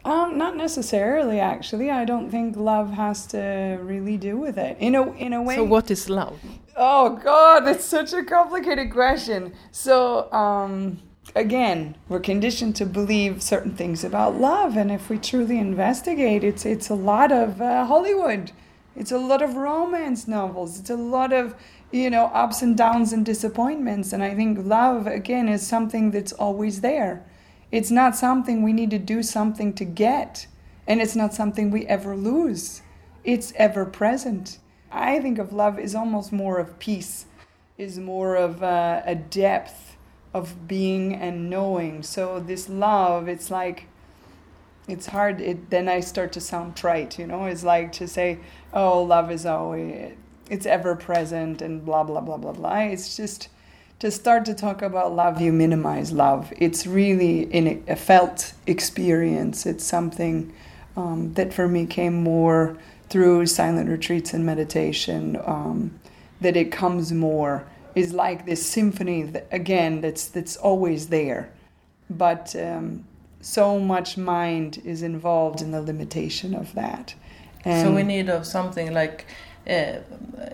Um, 0.07 0.39
not 0.39 0.57
necessarily, 0.57 1.41
actually. 1.41 1.91
I 1.91 2.05
don't 2.05 2.31
think 2.31 2.57
love 2.57 2.93
has 2.93 3.27
to 3.29 3.79
really 3.83 4.17
do 4.17 4.37
with 4.37 4.57
it. 4.57 4.77
In 4.79 4.95
a 4.95 5.13
in 5.15 5.33
a 5.33 5.43
way. 5.43 5.57
So, 5.57 5.65
what 5.65 5.91
is 5.91 6.09
love? 6.09 6.39
Oh 6.77 7.17
God, 7.17 7.67
it's 7.67 7.85
such 7.85 8.13
a 8.13 8.23
complicated 8.23 8.93
question. 8.93 9.53
So, 9.73 10.33
um, 10.33 11.01
again, 11.35 11.97
we're 12.09 12.21
conditioned 12.21 12.77
to 12.77 12.87
believe 12.87 13.43
certain 13.43 13.75
things 13.75 14.05
about 14.05 14.41
love, 14.41 14.77
and 14.77 14.93
if 14.93 15.11
we 15.11 15.19
truly 15.19 15.59
investigate, 15.59 16.45
it's 16.45 16.65
it's 16.65 16.89
a 16.89 16.95
lot 16.95 17.33
of 17.33 17.61
uh, 17.61 17.85
Hollywood. 17.87 18.53
It's 18.97 19.13
a 19.13 19.19
lot 19.19 19.43
of 19.43 19.57
romance 19.57 20.27
novels. 20.27 20.81
It's 20.81 20.91
a 20.91 20.97
lot 20.97 21.33
of 21.33 21.55
you 21.93 22.11
know, 22.11 22.27
ups 22.27 22.63
and 22.63 22.77
downs 22.77 23.13
and 23.13 23.25
disappointments. 23.25 24.13
And 24.13 24.23
I 24.23 24.35
think 24.35 24.59
love, 24.63 25.07
again, 25.07 25.49
is 25.49 25.67
something 25.67 26.11
that's 26.11 26.33
always 26.33 26.81
there. 26.81 27.25
It's 27.71 27.91
not 27.91 28.17
something 28.17 28.63
we 28.63 28.73
need 28.73 28.91
to 28.91 28.99
do 28.99 29.23
something 29.23 29.73
to 29.75 29.85
get, 29.85 30.47
and 30.87 31.01
it's 31.01 31.17
not 31.17 31.35
something 31.35 31.71
we 31.71 31.87
ever 31.87 32.17
lose. 32.17 32.83
It's 33.25 33.53
ever 33.57 33.85
present. 33.85 34.59
I 34.91 35.19
think 35.21 35.39
of 35.39 35.53
love 35.53 35.79
is 35.79 35.95
almost 35.95 36.33
more 36.33 36.59
of 36.59 36.79
peace, 36.79 37.27
is 37.77 37.99
more 37.99 38.37
of 38.37 38.63
a, 38.63 39.03
a 39.05 39.15
depth 39.15 39.97
of 40.33 40.69
being 40.69 41.15
and 41.15 41.51
knowing. 41.51 42.03
So 42.03 42.39
this 42.39 42.69
love, 42.69 43.29
it's 43.29 43.51
like 43.51 43.89
it's 44.89 45.07
hard 45.07 45.41
it, 45.41 45.71
then 45.71 45.89
i 45.89 46.01
start 46.01 46.33
to 46.33 46.41
sound 46.41 46.77
trite 46.77 47.19
you 47.19 47.27
know? 47.27 47.47
It's 47.47 47.65
like 47.65 47.93
to 47.93 48.07
say 48.07 48.39
oh 48.73 49.03
love 49.03 49.31
is 49.31 49.47
always 49.47 50.13
it's 50.51 50.67
ever 50.67 50.95
present 50.95 51.63
and 51.63 51.85
blah 51.85 52.05
blah 52.05 52.21
blah 52.21 52.37
blah 52.37 52.53
blah. 52.53 52.79
It's 52.79 53.17
just 53.17 53.49
to 53.99 54.11
start 54.11 54.45
to 54.45 54.55
talk 54.55 54.83
about 54.83 55.15
love 55.15 55.41
you 55.41 55.53
minimize 55.53 56.13
love. 56.13 56.53
It's 56.57 56.87
really 56.87 57.43
in 57.43 57.85
a 57.89 57.97
felt 57.97 58.53
experience. 58.67 59.67
It's 59.67 59.85
something 59.85 60.53
um, 60.97 61.35
that 61.35 61.53
for 61.53 61.69
me 61.69 61.87
came 61.87 62.23
more 62.23 62.77
through 63.09 63.47
silent 63.47 63.89
retreats 63.89 64.35
and 64.35 64.45
meditation 64.45 65.41
um, 65.45 65.99
that 66.41 66.57
it 66.57 66.71
comes 66.71 67.13
more. 67.13 67.67
Is 67.95 68.13
like 68.13 68.45
this 68.45 68.65
symphony 68.65 69.23
that, 69.23 69.49
again 69.51 70.03
that's 70.03 70.29
that's 70.29 70.57
always 70.57 71.09
there. 71.09 71.51
But 72.11 72.55
um, 72.55 73.05
so 73.47 73.79
much 73.79 74.17
mind 74.17 74.83
is 74.85 75.03
involved 75.03 75.63
in 75.63 75.71
the 75.71 75.81
limitation 75.81 76.53
of 76.53 76.75
that. 76.75 77.15
And 77.65 77.87
so 77.87 77.95
we 77.95 78.03
need 78.03 78.29
of 78.29 78.45
something 78.45 78.93
like 78.93 79.27
uh, 79.69 79.99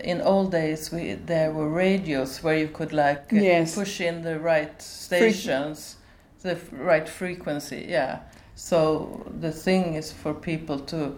in 0.03 0.21
old 0.21 0.51
days 0.51 0.91
we 0.91 1.13
there 1.13 1.51
were 1.51 1.69
radios 1.69 2.43
where 2.43 2.55
you 2.55 2.67
could 2.67 2.93
like 2.93 3.33
uh, 3.33 3.37
yes. 3.37 3.73
push 3.73 3.99
in 3.99 4.21
the 4.21 4.39
right 4.39 4.79
stations 4.79 5.97
Fre 6.37 6.49
the 6.49 6.55
right 6.71 7.09
frequency 7.09 7.85
yeah. 7.89 8.19
So 8.55 9.25
the 9.39 9.51
thing 9.51 9.95
is 9.95 10.11
for 10.11 10.33
people 10.33 10.77
to 10.91 11.17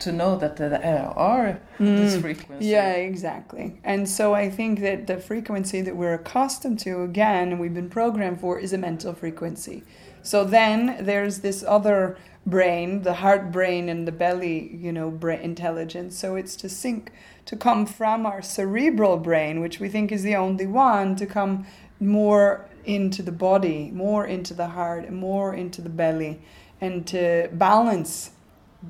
to 0.00 0.12
know 0.12 0.36
that 0.36 0.56
there 0.56 1.12
are 1.16 1.60
mm. 1.78 1.96
this 1.96 2.20
frequency. 2.20 2.66
Yeah 2.66 2.92
exactly. 3.10 3.78
And 3.84 4.08
so 4.08 4.34
i 4.34 4.50
think 4.50 4.80
that 4.80 5.06
the 5.06 5.18
frequency 5.30 5.80
that 5.82 5.94
we're 6.00 6.14
accustomed 6.14 6.80
to 6.80 7.02
again 7.10 7.44
and 7.52 7.60
we've 7.60 7.78
been 7.82 7.90
programmed 8.00 8.40
for 8.40 8.58
is 8.58 8.72
a 8.72 8.78
mental 8.78 9.14
frequency 9.14 9.84
so 10.26 10.42
then 10.42 10.98
there's 11.00 11.38
this 11.38 11.62
other 11.62 12.18
brain, 12.44 13.02
the 13.02 13.14
heart 13.14 13.52
brain 13.52 13.88
and 13.88 14.08
the 14.08 14.12
belly, 14.12 14.74
you 14.74 14.90
know, 14.90 15.08
brain 15.08 15.40
intelligence. 15.40 16.18
So 16.18 16.34
it's 16.34 16.56
to 16.56 16.68
sync, 16.68 17.12
to 17.44 17.56
come 17.56 17.86
from 17.86 18.26
our 18.26 18.42
cerebral 18.42 19.18
brain, 19.18 19.60
which 19.60 19.78
we 19.78 19.88
think 19.88 20.10
is 20.10 20.24
the 20.24 20.34
only 20.34 20.66
one, 20.66 21.14
to 21.16 21.26
come 21.26 21.64
more 22.00 22.68
into 22.84 23.22
the 23.22 23.30
body, 23.30 23.92
more 23.92 24.26
into 24.26 24.52
the 24.52 24.68
heart, 24.68 25.10
more 25.12 25.54
into 25.54 25.80
the 25.80 25.88
belly, 25.88 26.40
and 26.80 27.06
to 27.06 27.48
balance 27.52 28.30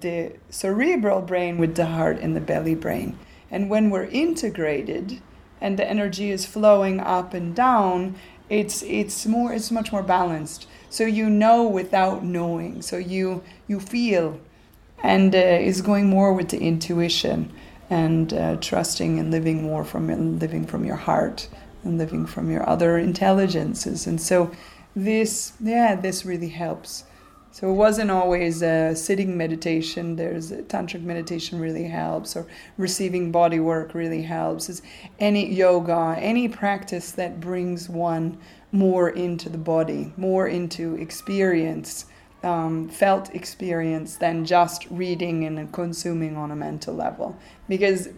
the 0.01 0.33
cerebral 0.49 1.21
brain 1.21 1.59
with 1.59 1.77
the 1.77 1.87
heart 1.87 2.19
and 2.19 2.35
the 2.35 2.41
belly 2.41 2.75
brain. 2.75 3.19
And 3.51 3.69
when 3.69 3.91
we're 3.91 4.05
integrated 4.05 5.21
and 5.61 5.79
the 5.79 5.89
energy 5.89 6.31
is 6.31 6.47
flowing 6.47 6.99
up 6.99 7.35
and 7.35 7.55
down, 7.55 8.17
it's 8.49 8.83
it's 8.83 9.27
more 9.27 9.53
it's 9.53 9.71
much 9.71 9.93
more 9.93 10.03
balanced. 10.03 10.67
So 10.91 11.05
you 11.05 11.29
know 11.29 11.67
without 11.67 12.25
knowing. 12.25 12.83
So 12.83 12.97
you 12.97 13.43
you 13.69 13.81
feel, 13.81 14.41
and 15.03 15.35
uh, 15.35 15.39
is 15.39 15.83
going 15.83 16.09
more 16.09 16.33
with 16.33 16.49
the 16.49 16.59
intuition 16.59 17.53
and 17.91 18.33
uh, 18.33 18.57
trusting 18.57 19.19
and 19.19 19.31
living 19.31 19.63
more 19.63 19.85
from 19.85 20.39
living 20.39 20.67
from 20.67 20.85
your 20.85 20.97
heart 20.97 21.49
and 21.85 21.99
living 21.99 22.27
from 22.27 22.51
your 22.51 22.69
other 22.69 22.99
intelligences. 22.99 24.07
And 24.07 24.21
so 24.21 24.51
this, 24.95 25.53
yeah, 25.61 25.95
this 25.95 26.25
really 26.25 26.49
helps. 26.49 27.05
So 27.53 27.71
it 27.71 27.75
wasn't 27.75 28.11
always 28.11 28.61
a 28.63 28.95
sitting 28.95 29.37
meditation. 29.37 30.17
There's 30.17 30.53
tantric 30.53 31.03
meditation 31.03 31.59
really 31.59 31.85
helps, 31.85 32.37
or 32.37 32.47
receiving 32.77 33.33
body 33.33 33.61
work 33.61 33.95
really 33.95 34.23
helps. 34.23 34.69
It's 34.69 34.83
any 35.19 35.55
yoga, 35.55 36.17
any 36.19 36.49
practice 36.49 37.13
that 37.13 37.41
brings 37.41 37.89
one 37.89 38.37
more 38.73 39.09
into 39.09 39.49
the 39.49 39.59
body, 39.59 40.13
more 40.17 40.47
into 40.47 40.95
experience, 40.97 42.07
um, 42.43 42.89
felt 42.89 43.35
experience 43.35 44.17
than 44.17 44.45
just 44.45 44.87
reading 44.91 45.45
and 45.45 45.73
consuming 45.73 46.37
on 46.37 46.51
a 46.51 46.57
mental 46.57 46.95
level. 46.95 47.37
Because, 47.69 48.09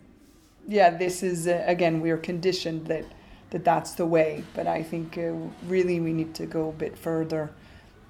yeah, 0.67 0.91
this 0.91 1.23
is 1.23 1.47
uh, 1.47 1.63
again 1.67 2.01
we 2.01 2.11
are 2.11 2.19
conditioned 2.19 2.87
that 2.87 3.05
that 3.51 3.65
that's 3.65 3.93
the 3.93 4.07
way. 4.07 4.45
But 4.55 4.67
I 4.67 4.83
think 4.83 5.17
uh, 5.17 5.33
really 5.67 6.01
we 6.01 6.13
need 6.13 6.35
to 6.35 6.47
go 6.47 6.69
a 6.69 6.73
bit 6.73 6.99
further 6.99 7.51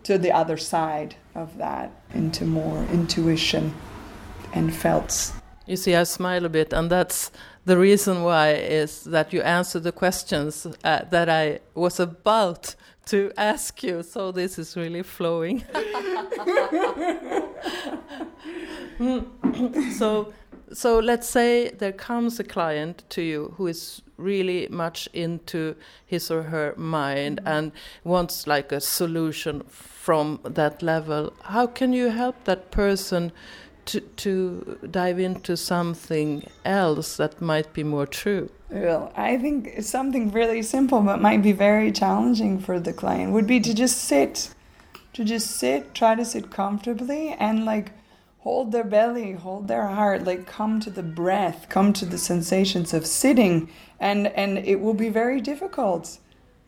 to 0.04 0.18
the 0.18 0.32
other 0.32 0.56
side 0.56 1.16
of 1.34 1.58
that 1.58 1.90
into 2.14 2.44
more 2.44 2.84
intuition 2.92 3.74
and 4.52 4.74
felt. 4.74 5.32
You 5.66 5.76
see, 5.76 5.94
I 5.94 6.04
smile 6.04 6.46
a 6.46 6.48
bit, 6.48 6.72
and 6.72 6.90
that's 6.90 7.30
the 7.68 7.76
reason 7.76 8.22
why 8.22 8.54
is 8.54 9.04
that 9.04 9.34
you 9.34 9.42
answer 9.42 9.78
the 9.78 9.92
questions 9.92 10.66
uh, 10.84 11.04
that 11.10 11.28
I 11.28 11.60
was 11.74 12.00
about 12.00 12.74
to 13.06 13.30
ask 13.36 13.82
you. 13.82 14.02
So 14.02 14.32
this 14.32 14.58
is 14.58 14.74
really 14.74 15.02
flowing. 15.02 15.64
so, 19.98 20.32
so 20.72 20.98
let's 20.98 21.28
say 21.28 21.68
there 21.68 21.92
comes 21.92 22.40
a 22.40 22.44
client 22.44 23.04
to 23.10 23.20
you 23.20 23.52
who 23.58 23.66
is 23.66 24.00
really 24.16 24.66
much 24.70 25.06
into 25.12 25.76
his 26.06 26.30
or 26.30 26.44
her 26.44 26.72
mind 26.76 27.38
mm-hmm. 27.38 27.48
and 27.48 27.72
wants 28.02 28.46
like 28.46 28.72
a 28.72 28.80
solution 28.80 29.62
from 29.68 30.40
that 30.42 30.82
level 30.82 31.32
how 31.44 31.66
can 31.66 31.92
you 31.92 32.08
help 32.08 32.42
that 32.44 32.72
person 32.72 33.30
to 33.88 34.00
to 34.00 34.78
dive 34.90 35.18
into 35.18 35.56
something 35.56 36.48
else 36.64 37.16
that 37.16 37.40
might 37.40 37.72
be 37.72 37.84
more 37.84 38.06
true. 38.06 38.50
Well 38.70 39.12
i 39.16 39.38
think 39.38 39.82
something 39.82 40.30
really 40.30 40.62
simple 40.62 41.00
but 41.00 41.22
might 41.22 41.42
be 41.42 41.52
very 41.52 41.90
challenging 41.90 42.60
for 42.60 42.78
the 42.78 42.92
client 42.92 43.32
would 43.32 43.46
be 43.46 43.60
to 43.60 43.72
just 43.72 43.96
sit 44.12 44.54
to 45.14 45.24
just 45.24 45.48
sit 45.62 45.94
try 45.94 46.14
to 46.14 46.24
sit 46.24 46.50
comfortably 46.50 47.30
and 47.46 47.64
like 47.64 47.92
hold 48.48 48.72
their 48.72 48.84
belly, 48.84 49.32
hold 49.32 49.68
their 49.68 49.86
heart, 49.88 50.24
like 50.24 50.46
come 50.46 50.80
to 50.80 50.90
the 50.90 51.02
breath, 51.02 51.66
come 51.68 51.92
to 51.92 52.06
the 52.06 52.16
sensations 52.16 52.94
of 52.94 53.06
sitting, 53.06 53.68
and 54.00 54.28
and 54.28 54.58
it 54.58 54.80
will 54.80 54.94
be 54.94 55.08
very 55.08 55.40
difficult 55.40 56.18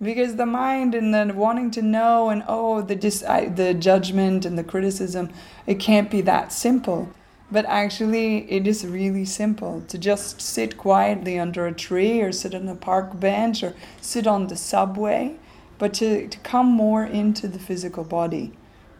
because 0.03 0.37
the 0.37 0.47
mind 0.47 0.95
and 0.95 1.13
then 1.13 1.37
wanting 1.37 1.71
to 1.73 1.83
know 1.83 2.31
and 2.31 2.43
oh 2.49 2.83
the 2.83 2.97
dis 2.97 3.23
I, 3.23 3.47
the 3.47 3.75
judgment 3.75 4.45
and 4.45 4.59
the 4.59 4.65
criticism, 4.65 5.31
it 5.67 5.79
can't 5.79 6.11
be 6.11 6.21
that 6.23 6.53
simple. 6.53 7.11
But 7.53 7.65
actually, 7.67 8.51
it 8.51 8.67
is 8.67 8.87
really 8.87 9.25
simple 9.25 9.83
to 9.89 9.99
just 9.99 10.41
sit 10.41 10.77
quietly 10.77 11.39
under 11.39 11.67
a 11.67 11.73
tree 11.73 12.21
or 12.21 12.31
sit 12.31 12.55
on 12.55 12.69
a 12.69 12.77
park 12.77 13.19
bench 13.19 13.63
or 13.63 13.75
sit 14.01 14.27
on 14.27 14.47
the 14.47 14.57
subway, 14.57 15.37
but 15.77 15.93
to, 15.95 16.29
to 16.29 16.39
come 16.39 16.67
more 16.67 17.05
into 17.05 17.49
the 17.49 17.59
physical 17.59 18.05
body, 18.05 18.53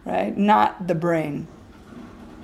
right? 0.05 0.37
Not 0.37 0.89
the 0.89 0.97
brain 0.97 1.47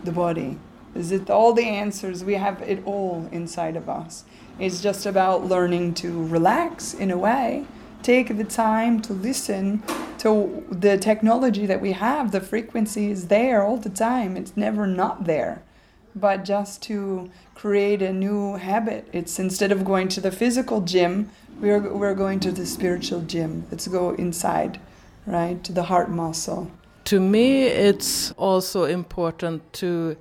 the 0.07 0.13
body. 0.13 0.59
Is 0.95 1.13
it 1.13 1.29
all 1.29 1.53
the 1.53 1.67
answers? 1.67 2.25
We 2.25 2.35
have 2.35 2.63
it 2.63 2.83
all 2.87 3.29
inside 3.31 3.77
of 3.77 3.89
us. 3.89 4.25
It's 4.59 4.81
just 4.81 5.05
about 5.05 5.45
learning 5.45 5.95
to 5.95 6.27
relax 6.27 6.95
in 6.95 7.11
a 7.11 7.19
way, 7.19 7.67
take 8.07 8.37
the 8.37 8.45
time 8.45 9.03
to 9.03 9.13
listen 9.13 9.83
to 10.19 10.65
the 10.71 10.97
technology 10.97 11.67
that 11.67 11.81
we 11.81 11.93
have. 11.93 12.31
The 12.31 12.41
frequency 12.41 13.11
is 13.11 13.27
there 13.27 13.65
all 13.65 13.79
the 13.79 13.91
time, 13.91 14.37
it's 14.37 14.57
never 14.57 14.87
not 14.87 15.25
there. 15.25 15.63
But 16.15 16.45
just 16.45 16.83
to 16.85 17.31
create 17.55 18.01
a 18.03 18.13
new 18.13 18.55
habit, 18.55 19.09
it's 19.13 19.39
instead 19.39 19.73
of 19.73 19.85
going 19.85 20.09
to 20.15 20.21
the 20.21 20.31
physical 20.31 20.81
gym, 20.81 21.31
we're, 21.61 21.81
we're 22.01 22.15
going 22.15 22.41
to 22.41 22.53
the 22.53 22.65
spiritual 22.65 23.23
gym. 23.23 23.65
Let's 23.71 23.89
go 23.89 24.11
inside, 24.15 24.79
right? 25.27 25.63
To 25.65 25.73
the 25.73 25.85
heart 25.85 26.09
muscle 26.11 26.71
to 27.07 27.21
me 27.21 27.63
it's 27.63 28.33
also 28.33 28.83
important 28.85 29.63
to 29.73 30.17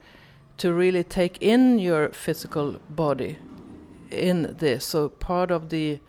to 0.57 0.71
really 0.71 1.03
take 1.03 1.35
in 1.41 1.79
your 1.79 2.09
physical 2.09 2.79
body 2.89 3.37
in 4.11 4.55
this 4.59 4.85
so 4.85 5.09
part 5.09 5.49
of 5.49 5.69
the 5.69 5.99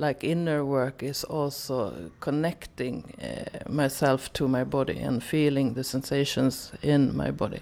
like 0.00 0.24
inner 0.24 0.64
work 0.64 1.02
is 1.02 1.24
also 1.24 2.10
connecting 2.20 2.96
uh, 3.22 3.70
myself 3.70 4.32
to 4.32 4.48
my 4.48 4.64
body 4.64 4.98
and 4.98 5.22
feeling 5.22 5.74
the 5.74 5.84
sensations 5.84 6.72
in 6.82 7.14
my 7.16 7.30
body 7.30 7.60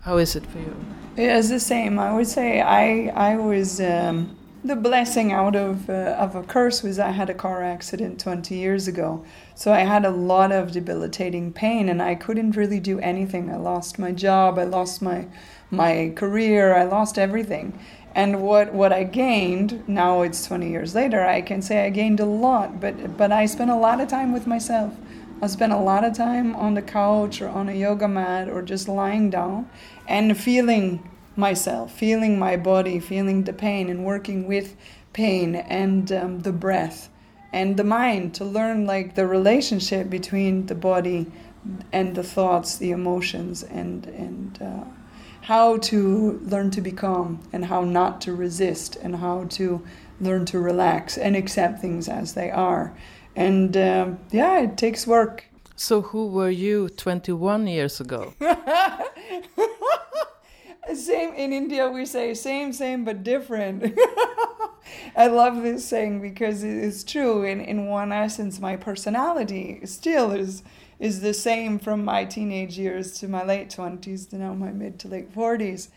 how 0.00 0.16
is 0.16 0.34
it 0.36 0.46
for 0.46 0.58
you 0.58 0.74
it's 1.16 1.50
the 1.50 1.60
same 1.60 1.98
i 1.98 2.12
would 2.14 2.26
say 2.26 2.60
i 2.60 3.12
i 3.30 3.36
was 3.36 3.80
um, 3.80 4.36
the 4.66 4.76
blessing 4.76 5.32
out 5.32 5.54
of, 5.54 5.88
uh, 5.88 6.16
of 6.18 6.34
a 6.34 6.42
curse 6.42 6.82
was 6.82 6.98
I 6.98 7.10
had 7.10 7.30
a 7.30 7.34
car 7.34 7.62
accident 7.62 8.18
20 8.18 8.54
years 8.56 8.88
ago. 8.88 9.24
So 9.54 9.72
I 9.72 9.80
had 9.80 10.04
a 10.04 10.10
lot 10.10 10.50
of 10.50 10.72
debilitating 10.72 11.52
pain 11.52 11.88
and 11.88 12.02
I 12.02 12.16
couldn't 12.16 12.56
really 12.56 12.80
do 12.80 12.98
anything. 12.98 13.48
I 13.48 13.56
lost 13.58 13.98
my 13.98 14.10
job, 14.10 14.58
I 14.58 14.64
lost 14.64 15.00
my, 15.00 15.28
my 15.70 16.12
career, 16.16 16.74
I 16.74 16.82
lost 16.84 17.16
everything. 17.16 17.78
And 18.16 18.40
what, 18.40 18.72
what 18.72 18.94
I 18.94 19.04
gained, 19.04 19.86
now 19.86 20.22
it's 20.22 20.46
20 20.46 20.70
years 20.70 20.94
later, 20.94 21.22
I 21.26 21.42
can 21.42 21.60
say 21.60 21.84
I 21.84 21.90
gained 21.90 22.18
a 22.18 22.24
lot, 22.24 22.80
but, 22.80 23.18
but 23.18 23.30
I 23.30 23.44
spent 23.44 23.70
a 23.70 23.76
lot 23.76 24.00
of 24.00 24.08
time 24.08 24.32
with 24.32 24.46
myself. 24.46 24.94
I 25.42 25.48
spent 25.48 25.74
a 25.74 25.78
lot 25.78 26.02
of 26.02 26.16
time 26.16 26.56
on 26.56 26.72
the 26.72 26.80
couch 26.80 27.42
or 27.42 27.48
on 27.48 27.68
a 27.68 27.74
yoga 27.74 28.08
mat 28.08 28.48
or 28.48 28.62
just 28.62 28.88
lying 28.88 29.28
down 29.28 29.68
and 30.08 30.34
feeling 30.34 31.06
myself, 31.36 31.92
feeling 31.92 32.38
my 32.38 32.56
body, 32.56 33.00
feeling 33.00 33.44
the 33.44 33.52
pain, 33.52 33.90
and 33.90 34.06
working 34.06 34.46
with 34.46 34.76
pain 35.12 35.54
and 35.54 36.10
um, 36.10 36.40
the 36.40 36.52
breath 36.52 37.10
and 37.52 37.76
the 37.76 37.84
mind 37.84 38.34
to 38.36 38.46
learn 38.46 38.86
like 38.86 39.14
the 39.14 39.26
relationship 39.26 40.08
between 40.08 40.64
the 40.66 40.74
body 40.74 41.30
and 41.92 42.14
the 42.14 42.22
thoughts, 42.22 42.78
the 42.78 42.92
emotions, 42.92 43.62
and 43.62 44.06
and 44.06 44.58
uh, 44.62 44.84
how 45.46 45.76
to 45.76 46.40
learn 46.42 46.68
to 46.72 46.80
become 46.80 47.38
and 47.52 47.64
how 47.66 47.82
not 47.82 48.20
to 48.20 48.34
resist 48.34 48.96
and 48.96 49.14
how 49.14 49.44
to 49.44 49.80
learn 50.20 50.44
to 50.44 50.58
relax 50.58 51.16
and 51.16 51.36
accept 51.36 51.80
things 51.80 52.08
as 52.08 52.34
they 52.34 52.50
are. 52.50 52.92
And 53.36 53.76
um, 53.76 54.18
yeah, 54.32 54.58
it 54.58 54.76
takes 54.76 55.06
work. 55.06 55.44
So, 55.76 56.02
who 56.02 56.26
were 56.26 56.50
you 56.50 56.88
21 56.88 57.68
years 57.68 58.00
ago? 58.00 58.34
same 60.94 61.34
in 61.34 61.52
India 61.52 61.88
we 61.88 62.06
say 62.06 62.34
same 62.34 62.72
same 62.72 63.04
but 63.04 63.22
different. 63.22 63.96
I 65.16 65.28
love 65.28 65.62
this 65.62 65.84
saying 65.84 66.22
because 66.22 66.64
it's 66.64 67.04
true 67.04 67.44
in 67.44 67.60
in 67.60 67.86
one 67.86 68.10
essence 68.10 68.58
my 68.58 68.74
personality 68.74 69.80
still 69.84 70.32
is 70.32 70.64
is 70.98 71.20
the 71.20 71.34
same 71.34 71.78
from 71.78 72.04
my 72.04 72.24
teenage 72.24 72.78
years 72.78 73.18
to 73.20 73.28
my 73.28 73.44
late 73.44 73.68
20s 73.70 74.28
to 74.30 74.36
now 74.36 74.54
my 74.54 74.70
mid 74.70 74.98
to 75.00 75.08
late 75.08 75.34
40s. 75.34 75.88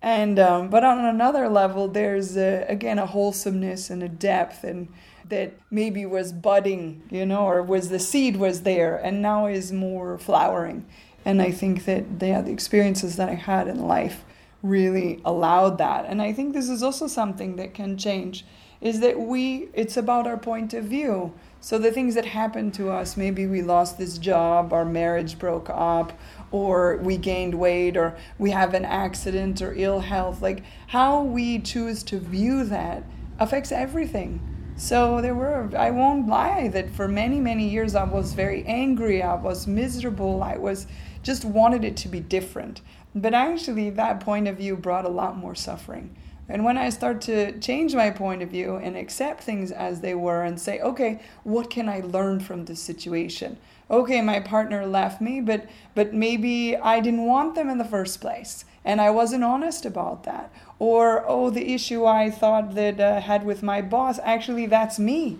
And 0.00 0.38
um, 0.38 0.68
but 0.68 0.84
on 0.84 1.04
another 1.04 1.48
level 1.48 1.88
there's 1.88 2.36
a, 2.36 2.64
again 2.68 2.98
a 2.98 3.06
wholesomeness 3.06 3.90
and 3.90 4.02
a 4.02 4.08
depth 4.08 4.64
and 4.64 4.88
that 5.28 5.52
maybe 5.70 6.06
was 6.06 6.32
budding, 6.32 7.02
you 7.10 7.26
know, 7.26 7.46
or 7.46 7.62
was 7.62 7.90
the 7.90 7.98
seed 7.98 8.36
was 8.36 8.62
there 8.62 8.96
and 8.96 9.20
now 9.20 9.46
is 9.46 9.72
more 9.72 10.18
flowering. 10.18 10.86
And 11.24 11.42
I 11.42 11.50
think 11.50 11.84
that 11.84 12.04
yeah, 12.20 12.40
the 12.40 12.52
experiences 12.52 13.16
that 13.16 13.28
I 13.28 13.34
had 13.34 13.68
in 13.68 13.86
life 13.86 14.24
really 14.62 15.20
allowed 15.24 15.78
that. 15.78 16.06
And 16.06 16.22
I 16.22 16.32
think 16.32 16.52
this 16.52 16.68
is 16.68 16.82
also 16.82 17.06
something 17.06 17.56
that 17.56 17.74
can 17.74 17.96
change 17.96 18.44
is 18.80 19.00
that 19.00 19.18
we 19.18 19.68
it's 19.72 19.96
about 19.96 20.26
our 20.26 20.38
point 20.38 20.74
of 20.74 20.84
view. 20.84 21.32
So 21.60 21.76
the 21.76 21.90
things 21.90 22.14
that 22.14 22.24
happen 22.24 22.70
to 22.72 22.90
us, 22.90 23.16
maybe 23.16 23.46
we 23.46 23.62
lost 23.62 23.98
this 23.98 24.16
job, 24.16 24.72
our 24.72 24.84
marriage 24.84 25.38
broke 25.38 25.68
up, 25.68 26.12
or 26.52 26.98
we 26.98 27.16
gained 27.16 27.54
weight, 27.54 27.96
or 27.96 28.16
we 28.38 28.52
have 28.52 28.74
an 28.74 28.84
accident 28.84 29.60
or 29.60 29.74
ill 29.76 30.00
health, 30.00 30.40
like 30.40 30.62
how 30.88 31.22
we 31.22 31.58
choose 31.58 32.02
to 32.04 32.20
view 32.20 32.64
that 32.64 33.02
affects 33.40 33.72
everything. 33.72 34.40
So 34.76 35.20
there 35.20 35.34
were 35.34 35.68
I 35.76 35.90
won't 35.90 36.28
lie 36.28 36.68
that 36.68 36.90
for 36.90 37.08
many 37.08 37.40
many 37.40 37.68
years 37.68 37.96
I 37.96 38.04
was 38.04 38.32
very 38.32 38.64
angry, 38.64 39.20
I 39.20 39.34
was 39.34 39.66
miserable, 39.66 40.40
I 40.40 40.56
was 40.56 40.86
just 41.24 41.44
wanted 41.44 41.84
it 41.84 41.96
to 41.98 42.08
be 42.08 42.20
different. 42.20 42.80
But 43.12 43.34
actually, 43.34 43.90
that 43.90 44.20
point 44.20 44.46
of 44.46 44.58
view 44.58 44.76
brought 44.76 45.04
a 45.04 45.08
lot 45.08 45.36
more 45.36 45.56
suffering. 45.56 46.14
And 46.48 46.64
when 46.64 46.78
I 46.78 46.88
start 46.88 47.20
to 47.22 47.58
change 47.60 47.94
my 47.94 48.10
point 48.10 48.42
of 48.42 48.48
view 48.48 48.76
and 48.76 48.96
accept 48.96 49.42
things 49.42 49.70
as 49.70 50.00
they 50.00 50.14
were 50.14 50.42
and 50.42 50.58
say, 50.58 50.80
okay, 50.80 51.20
what 51.44 51.68
can 51.68 51.88
I 51.88 52.00
learn 52.00 52.40
from 52.40 52.64
this 52.64 52.80
situation? 52.80 53.58
Okay, 53.90 54.22
my 54.22 54.40
partner 54.40 54.86
left 54.86 55.20
me, 55.20 55.40
but 55.40 55.66
but 55.94 56.14
maybe 56.14 56.76
I 56.76 57.00
didn't 57.00 57.26
want 57.26 57.54
them 57.54 57.68
in 57.68 57.78
the 57.78 57.84
first 57.84 58.20
place 58.20 58.64
and 58.84 59.00
I 59.00 59.10
wasn't 59.10 59.44
honest 59.44 59.84
about 59.84 60.24
that. 60.24 60.50
Or 60.78 61.24
oh, 61.26 61.50
the 61.50 61.74
issue 61.74 62.06
I 62.06 62.30
thought 62.30 62.74
that 62.74 63.00
I 63.00 63.18
uh, 63.18 63.20
had 63.20 63.44
with 63.44 63.62
my 63.62 63.82
boss, 63.82 64.18
actually 64.22 64.66
that's 64.66 64.98
me. 64.98 65.38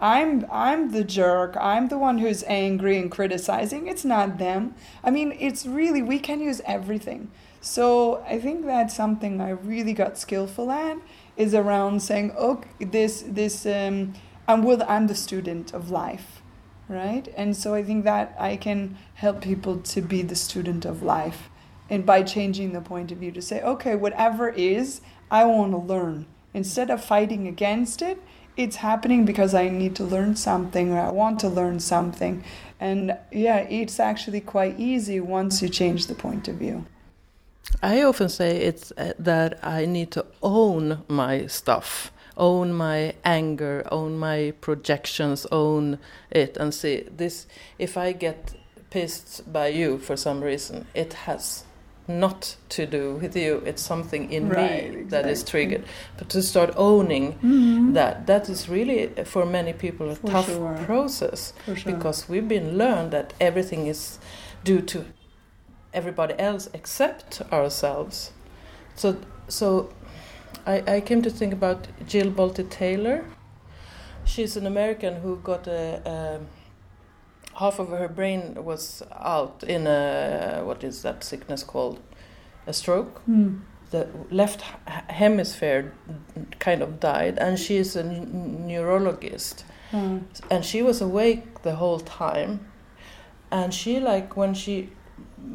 I'm 0.00 0.46
I'm 0.50 0.92
the 0.92 1.02
jerk. 1.02 1.56
I'm 1.60 1.88
the 1.88 1.98
one 1.98 2.18
who's 2.18 2.44
angry 2.46 2.98
and 2.98 3.10
criticizing. 3.10 3.88
It's 3.88 4.04
not 4.04 4.38
them. 4.38 4.74
I 5.02 5.10
mean, 5.10 5.36
it's 5.40 5.66
really 5.66 6.02
we 6.02 6.20
can 6.20 6.40
use 6.40 6.60
everything. 6.64 7.30
So 7.60 8.22
I 8.26 8.38
think 8.38 8.64
that's 8.64 8.94
something 8.94 9.40
I 9.40 9.50
really 9.50 9.92
got 9.92 10.16
skillful 10.16 10.70
at 10.70 10.98
is 11.36 11.54
around 11.54 12.02
saying, 12.02 12.32
"Okay, 12.32 12.68
this 12.84 13.24
this 13.26 13.66
um, 13.66 14.14
I'm 14.46 14.62
with 14.62 14.82
I'm 14.82 15.08
the 15.08 15.14
student 15.14 15.74
of 15.74 15.90
life, 15.90 16.42
right?" 16.88 17.26
And 17.36 17.56
so 17.56 17.74
I 17.74 17.82
think 17.82 18.04
that 18.04 18.36
I 18.38 18.56
can 18.56 18.96
help 19.14 19.40
people 19.40 19.78
to 19.78 20.00
be 20.00 20.22
the 20.22 20.36
student 20.36 20.84
of 20.84 21.02
life, 21.02 21.50
and 21.90 22.06
by 22.06 22.22
changing 22.22 22.72
the 22.72 22.80
point 22.80 23.10
of 23.12 23.18
view 23.18 23.32
to 23.32 23.42
say, 23.42 23.60
"Okay, 23.60 23.96
whatever 23.96 24.48
is, 24.48 25.00
I 25.30 25.44
want 25.44 25.72
to 25.72 25.78
learn." 25.78 26.26
Instead 26.54 26.90
of 26.90 27.04
fighting 27.04 27.46
against 27.46 28.02
it, 28.02 28.18
it's 28.56 28.76
happening 28.76 29.24
because 29.24 29.54
I 29.54 29.68
need 29.68 29.94
to 29.96 30.04
learn 30.04 30.34
something 30.36 30.92
or 30.92 31.00
I 31.00 31.10
want 31.10 31.38
to 31.40 31.48
learn 31.48 31.80
something. 31.80 32.42
And 32.80 33.16
yeah, 33.30 33.58
it's 33.58 34.00
actually 34.00 34.40
quite 34.40 34.78
easy 34.80 35.20
once 35.20 35.62
you 35.62 35.68
change 35.68 36.06
the 36.06 36.14
point 36.14 36.48
of 36.48 36.56
view. 36.56 36.84
I 37.82 38.02
often 38.02 38.28
say 38.28 38.56
it's 38.58 38.92
uh, 38.92 39.12
that 39.18 39.58
I 39.62 39.86
need 39.86 40.10
to 40.12 40.24
own 40.42 41.04
my 41.08 41.46
stuff, 41.46 42.12
own 42.36 42.72
my 42.72 43.14
anger, 43.24 43.86
own 43.90 44.18
my 44.18 44.52
projections, 44.60 45.46
own 45.52 45.98
it, 46.30 46.56
and 46.56 46.74
see 46.74 47.04
this. 47.10 47.46
If 47.78 47.96
I 47.96 48.12
get 48.12 48.54
pissed 48.90 49.52
by 49.52 49.68
you 49.68 49.98
for 49.98 50.16
some 50.16 50.42
reason, 50.42 50.86
it 50.94 51.12
has 51.12 51.64
not 52.08 52.56
to 52.70 52.86
do 52.86 53.16
with 53.16 53.36
you. 53.36 53.62
It's 53.66 53.82
something 53.82 54.32
in 54.32 54.48
right, 54.48 54.58
me 54.60 55.00
exactly. 55.00 55.04
that 55.04 55.26
is 55.28 55.44
triggered. 55.44 55.84
But 56.16 56.30
to 56.30 56.42
start 56.42 56.72
owning 56.76 57.34
mm-hmm. 57.34 57.92
that, 57.92 58.26
that 58.26 58.48
is 58.48 58.68
really 58.68 59.08
for 59.24 59.44
many 59.44 59.74
people 59.74 60.10
a 60.10 60.14
for 60.16 60.30
tough 60.30 60.46
sure. 60.46 60.78
process 60.84 61.52
sure. 61.66 61.76
because 61.84 62.28
we've 62.28 62.48
been 62.48 62.78
learned 62.78 63.10
that 63.10 63.34
everything 63.40 63.86
is 63.86 64.18
due 64.64 64.80
to 64.80 65.04
everybody 65.92 66.34
else 66.38 66.68
except 66.72 67.42
ourselves. 67.52 68.32
So, 68.94 69.16
so 69.48 69.92
I, 70.66 70.82
I 70.86 71.00
came 71.00 71.22
to 71.22 71.30
think 71.30 71.52
about 71.52 71.88
Jill 72.06 72.30
Bolte 72.30 72.68
Taylor. 72.68 73.24
She's 74.24 74.56
an 74.56 74.66
American 74.66 75.16
who 75.22 75.36
got 75.36 75.66
a, 75.66 76.02
a 76.04 76.40
half 77.58 77.78
of 77.78 77.88
her 77.88 78.08
brain 78.08 78.54
was 78.64 79.02
out 79.12 79.64
in 79.64 79.86
a 79.86 80.62
what 80.64 80.84
is 80.84 81.02
that 81.02 81.24
sickness 81.24 81.64
called 81.64 81.98
a 82.66 82.72
stroke 82.72 83.20
mm. 83.28 83.60
the 83.90 84.06
left 84.30 84.60
hemisphere 85.08 85.92
kind 86.60 86.82
of 86.82 87.00
died 87.00 87.36
and 87.38 87.58
she 87.58 87.76
is 87.76 87.96
a 87.96 88.04
neurologist 88.04 89.64
mm. 89.90 90.22
and 90.50 90.64
she 90.64 90.82
was 90.82 91.00
awake 91.00 91.62
the 91.62 91.74
whole 91.74 91.98
time 91.98 92.60
and 93.50 93.74
she 93.74 93.98
like 93.98 94.36
when 94.36 94.54
she 94.54 94.90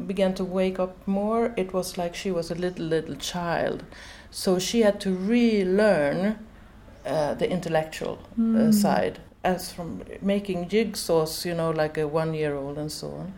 began 0.06 0.34
to 0.34 0.44
wake 0.44 0.78
up 0.78 0.96
more 1.06 1.52
it 1.56 1.72
was 1.72 1.96
like 1.96 2.14
she 2.14 2.30
was 2.30 2.50
a 2.50 2.54
little 2.54 2.84
little 2.84 3.16
child 3.16 3.84
so 4.30 4.58
she 4.58 4.80
had 4.80 5.00
to 5.00 5.14
relearn 5.14 6.38
uh, 7.06 7.34
the 7.34 7.48
intellectual 7.48 8.18
mm. 8.38 8.56
uh, 8.56 8.64
hmm. 8.64 8.72
side 8.72 9.20
as 9.44 9.70
from 9.72 10.02
making 10.22 10.68
jigsaws, 10.68 11.44
you 11.44 11.54
know, 11.54 11.70
like 11.70 11.98
a 11.98 12.08
one-year-old 12.08 12.78
and 12.78 12.90
so 12.90 13.08
on. 13.08 13.34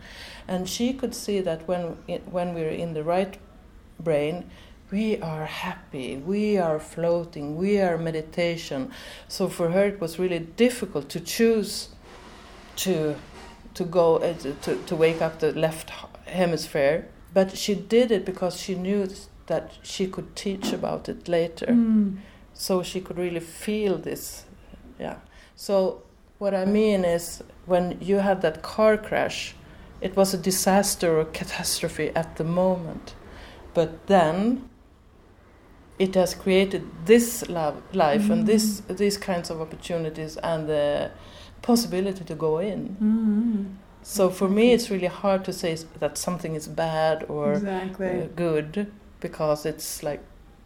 And 0.47 0.67
she 0.67 0.93
could 0.93 1.13
see 1.13 1.41
that 1.41 1.67
when 1.67 1.97
when 2.31 2.53
we're 2.53 2.69
in 2.69 2.93
the 2.93 3.03
right 3.03 3.37
brain, 3.99 4.49
we 4.89 5.21
are 5.21 5.45
happy, 5.45 6.15
we 6.17 6.57
are 6.57 6.79
floating, 6.79 7.57
we 7.57 7.81
are 7.81 7.97
meditation. 7.97 8.91
So 9.27 9.49
for 9.49 9.71
her, 9.71 9.85
it 9.87 9.99
was 9.99 10.17
really 10.17 10.39
difficult 10.39 11.09
to 11.09 11.19
choose 11.19 11.89
to 12.77 13.15
to 13.73 13.83
go 13.83 14.17
uh, 14.17 14.33
to 14.61 14.75
to 14.85 14.95
wake 14.95 15.21
up 15.21 15.39
the 15.39 15.51
left 15.51 15.89
hemisphere, 16.27 17.07
but 17.33 17.57
she 17.57 17.75
did 17.75 18.11
it 18.11 18.25
because 18.25 18.59
she 18.59 18.75
knew 18.75 19.07
that 19.47 19.71
she 19.81 20.07
could 20.07 20.35
teach 20.35 20.73
about 20.73 21.09
it 21.09 21.27
later. 21.27 21.67
Mm. 21.67 22.17
So 22.53 22.83
she 22.83 23.01
could 23.01 23.17
really 23.17 23.39
feel 23.39 23.97
this, 23.97 24.45
yeah. 24.99 25.17
So 25.55 26.03
what 26.37 26.53
I 26.53 26.65
mean 26.65 27.05
is 27.05 27.43
when 27.65 27.97
you 28.01 28.17
had 28.17 28.41
that 28.41 28.61
car 28.61 28.97
crash, 28.97 29.55
it 30.01 30.15
was 30.15 30.33
a 30.33 30.37
disaster 30.37 31.19
or 31.19 31.25
catastrophe 31.25 32.09
at 32.15 32.35
the 32.37 32.43
moment, 32.43 33.15
but 33.73 34.07
then 34.07 34.69
it 35.99 36.13
has 36.15 36.35
created 36.35 36.83
this 37.05 37.47
love, 37.49 37.81
life 37.93 38.23
mm. 38.23 38.31
and 38.31 38.47
this 38.47 38.81
these 38.87 39.17
kinds 39.17 39.49
of 39.49 39.61
opportunities 39.61 40.37
and 40.37 40.67
the 40.69 41.11
possibility 41.61 42.23
to 42.23 42.35
go 42.35 42.59
in. 42.59 42.97
Mm. 43.01 43.86
So 44.09 44.29
for 44.29 44.47
me, 44.47 44.71
it's 44.71 44.89
really 44.89 45.07
hard 45.07 45.43
to 45.45 45.53
say 45.53 45.77
that 45.99 46.17
something 46.17 46.55
is 46.55 46.65
bad 46.65 47.25
or 47.27 47.53
exactly. 47.53 48.21
uh, 48.21 48.27
good 48.37 48.89
because 49.19 49.65
it's 49.65 50.01
like 50.01 50.21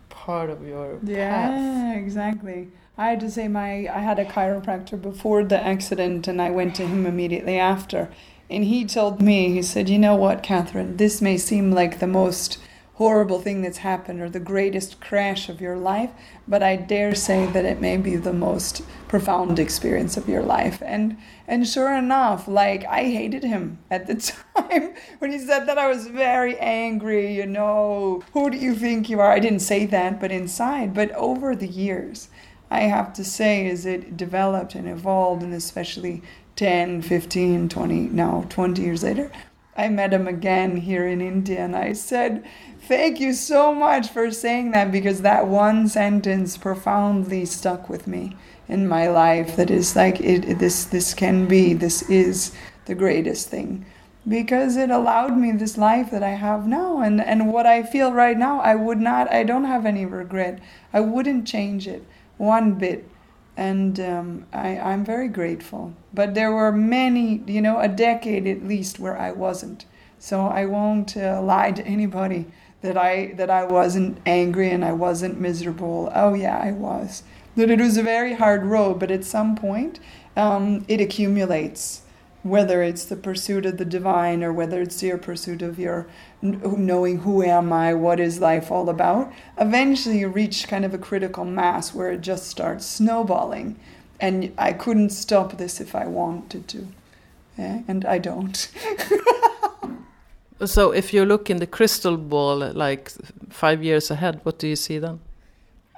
part 0.09 0.51
of 0.51 0.65
your 0.65 0.99
yeah, 1.01 1.47
path. 1.47 1.51
Yeah, 1.51 1.93
exactly. 1.95 2.67
I 2.99 3.07
had 3.07 3.19
to 3.21 3.31
say 3.31 3.47
my 3.47 3.87
I 3.87 3.99
had 3.99 4.19
a 4.19 4.25
chiropractor 4.25 5.01
before 5.01 5.43
the 5.43 5.59
accident 5.59 6.27
and 6.27 6.39
I 6.39 6.51
went 6.51 6.75
to 6.75 6.85
him 6.85 7.07
immediately 7.07 7.57
after. 7.57 8.09
And 8.47 8.63
he 8.63 8.85
told 8.85 9.19
me, 9.19 9.51
he 9.51 9.63
said, 9.63 9.89
You 9.89 9.97
know 9.97 10.15
what, 10.15 10.43
Catherine, 10.43 10.97
this 10.97 11.19
may 11.19 11.37
seem 11.37 11.71
like 11.71 11.97
the 11.97 12.05
most 12.05 12.59
horrible 13.01 13.41
thing 13.41 13.63
that's 13.63 13.79
happened 13.79 14.21
or 14.21 14.29
the 14.29 14.39
greatest 14.39 15.01
crash 15.01 15.49
of 15.49 15.59
your 15.59 15.75
life, 15.75 16.11
but 16.47 16.61
I 16.61 16.75
dare 16.75 17.15
say 17.15 17.47
that 17.47 17.65
it 17.65 17.81
may 17.81 17.97
be 17.97 18.15
the 18.15 18.31
most 18.31 18.83
profound 19.07 19.57
experience 19.57 20.17
of 20.17 20.29
your 20.29 20.43
life. 20.43 20.83
And 20.85 21.17
and 21.47 21.67
sure 21.67 21.91
enough, 21.91 22.47
like 22.47 22.85
I 22.85 23.05
hated 23.05 23.43
him 23.43 23.79
at 23.89 24.05
the 24.05 24.13
time 24.55 24.93
when 25.17 25.31
he 25.31 25.39
said 25.39 25.65
that 25.65 25.79
I 25.79 25.87
was 25.87 26.05
very 26.05 26.55
angry, 26.59 27.33
you 27.33 27.47
know, 27.47 28.21
who 28.33 28.51
do 28.51 28.57
you 28.57 28.75
think 28.75 29.09
you 29.09 29.19
are? 29.19 29.31
I 29.31 29.39
didn't 29.39 29.67
say 29.71 29.87
that, 29.87 30.19
but 30.21 30.31
inside, 30.31 30.93
but 30.93 31.09
over 31.13 31.55
the 31.55 31.73
years 31.85 32.29
I 32.69 32.81
have 32.81 33.13
to 33.13 33.23
say 33.23 33.67
as 33.67 33.83
it 33.87 34.15
developed 34.15 34.75
and 34.75 34.87
evolved, 34.87 35.41
and 35.41 35.55
especially 35.55 36.21
10, 36.55 37.01
15, 37.01 37.67
20, 37.67 37.95
now 38.09 38.45
20 38.47 38.79
years 38.79 39.01
later, 39.03 39.31
I 39.75 39.87
met 39.87 40.13
him 40.13 40.27
again 40.27 40.77
here 40.77 41.07
in 41.07 41.21
India, 41.21 41.59
and 41.59 41.75
I 41.75 41.93
said, 41.93 42.45
Thank 42.87 43.19
you 43.19 43.33
so 43.33 43.73
much 43.73 44.09
for 44.09 44.31
saying 44.31 44.71
that 44.71 44.91
because 44.91 45.21
that 45.21 45.47
one 45.47 45.87
sentence 45.87 46.57
profoundly 46.57 47.45
stuck 47.45 47.89
with 47.89 48.07
me 48.07 48.35
in 48.67 48.87
my 48.87 49.07
life. 49.07 49.55
That 49.55 49.69
is 49.71 49.95
like, 49.95 50.19
it, 50.19 50.59
this, 50.59 50.85
this 50.85 51.13
can 51.13 51.47
be, 51.47 51.73
this 51.73 52.09
is 52.09 52.53
the 52.85 52.95
greatest 52.95 53.49
thing 53.49 53.85
because 54.27 54.77
it 54.77 54.89
allowed 54.91 55.37
me 55.37 55.51
this 55.51 55.77
life 55.77 56.11
that 56.11 56.21
I 56.21 56.29
have 56.35 56.67
now 56.67 57.01
and 57.01 57.19
and 57.19 57.51
what 57.51 57.65
I 57.65 57.81
feel 57.81 58.11
right 58.11 58.37
now 58.37 58.59
I 58.59 58.75
would 58.75 58.99
not 58.99 59.31
I 59.31 59.43
don't 59.43 59.63
have 59.63 59.83
any 59.83 60.05
regret 60.05 60.59
I 60.93 60.99
wouldn't 60.99 61.47
change 61.47 61.87
it 61.87 62.05
one 62.41 62.73
bit. 62.73 63.07
And 63.55 63.99
um, 63.99 64.45
I, 64.51 64.79
I'm 64.79 65.05
very 65.05 65.27
grateful. 65.27 65.93
But 66.13 66.33
there 66.33 66.51
were 66.51 66.71
many, 66.71 67.43
you 67.45 67.61
know, 67.61 67.79
a 67.79 67.87
decade 67.87 68.47
at 68.47 68.65
least 68.65 68.99
where 68.99 69.17
I 69.17 69.31
wasn't. 69.31 69.85
So 70.17 70.47
I 70.47 70.65
won't 70.65 71.15
uh, 71.15 71.41
lie 71.41 71.71
to 71.71 71.85
anybody 71.85 72.47
that 72.81 72.97
I 72.97 73.33
that 73.35 73.49
I 73.49 73.63
wasn't 73.65 74.19
angry 74.25 74.69
and 74.69 74.83
I 74.83 74.93
wasn't 74.93 75.39
miserable. 75.39 76.11
Oh 76.13 76.33
yeah, 76.33 76.57
I 76.57 76.71
was. 76.71 77.23
That 77.55 77.69
it 77.69 77.79
was 77.79 77.97
a 77.97 78.03
very 78.03 78.35
hard 78.35 78.63
road, 78.65 78.99
but 78.99 79.11
at 79.11 79.25
some 79.25 79.55
point, 79.55 79.99
um, 80.37 80.85
it 80.87 81.01
accumulates 81.01 82.01
whether 82.43 82.81
it's 82.81 83.05
the 83.05 83.15
pursuit 83.15 83.65
of 83.65 83.77
the 83.77 83.85
divine 83.85 84.43
or 84.43 84.51
whether 84.51 84.81
it's 84.81 85.03
your 85.03 85.17
pursuit 85.17 85.61
of 85.61 85.77
your 85.77 86.07
knowing 86.41 87.19
who 87.19 87.43
am 87.43 87.71
I, 87.71 87.93
what 87.93 88.19
is 88.19 88.39
life 88.39 88.71
all 88.71 88.89
about, 88.89 89.31
eventually 89.59 90.19
you 90.19 90.27
reach 90.27 90.67
kind 90.67 90.83
of 90.83 90.93
a 90.93 90.97
critical 90.97 91.45
mass 91.45 91.93
where 91.93 92.11
it 92.11 92.21
just 92.21 92.47
starts 92.47 92.85
snowballing. 92.85 93.79
And 94.19 94.53
I 94.57 94.73
couldn't 94.73 95.11
stop 95.11 95.57
this 95.57 95.79
if 95.79 95.93
I 95.93 96.07
wanted 96.07 96.67
to. 96.69 96.87
Yeah, 97.57 97.81
and 97.87 98.05
I 98.05 98.17
don't. 98.17 98.71
so 100.65 100.91
if 100.91 101.13
you 101.13 101.25
look 101.25 101.49
in 101.49 101.57
the 101.57 101.67
crystal 101.67 102.17
ball 102.17 102.57
like 102.73 103.11
five 103.49 103.83
years 103.83 104.11
ahead, 104.11 104.39
what 104.43 104.59
do 104.59 104.67
you 104.67 104.75
see 104.75 104.99
then? 104.99 105.19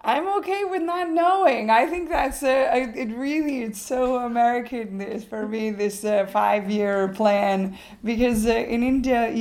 I'm 0.06 0.28
okay 0.40 0.66
with 0.66 0.82
not 0.82 1.10
knowing. 1.12 1.70
I 1.70 1.86
think 1.86 2.10
that's 2.10 2.44
it 2.44 3.16
really 3.16 3.64
it's 3.64 3.82
so 3.82 4.18
American 4.18 4.98
this 4.98 5.24
for 5.24 5.48
me 5.48 5.72
this 5.72 6.04
uh, 6.04 6.26
five 6.26 6.70
year 6.70 7.08
plan 7.08 7.78
because 8.04 8.46
uh, 8.46 8.50
in 8.50 8.84
India 8.84 9.32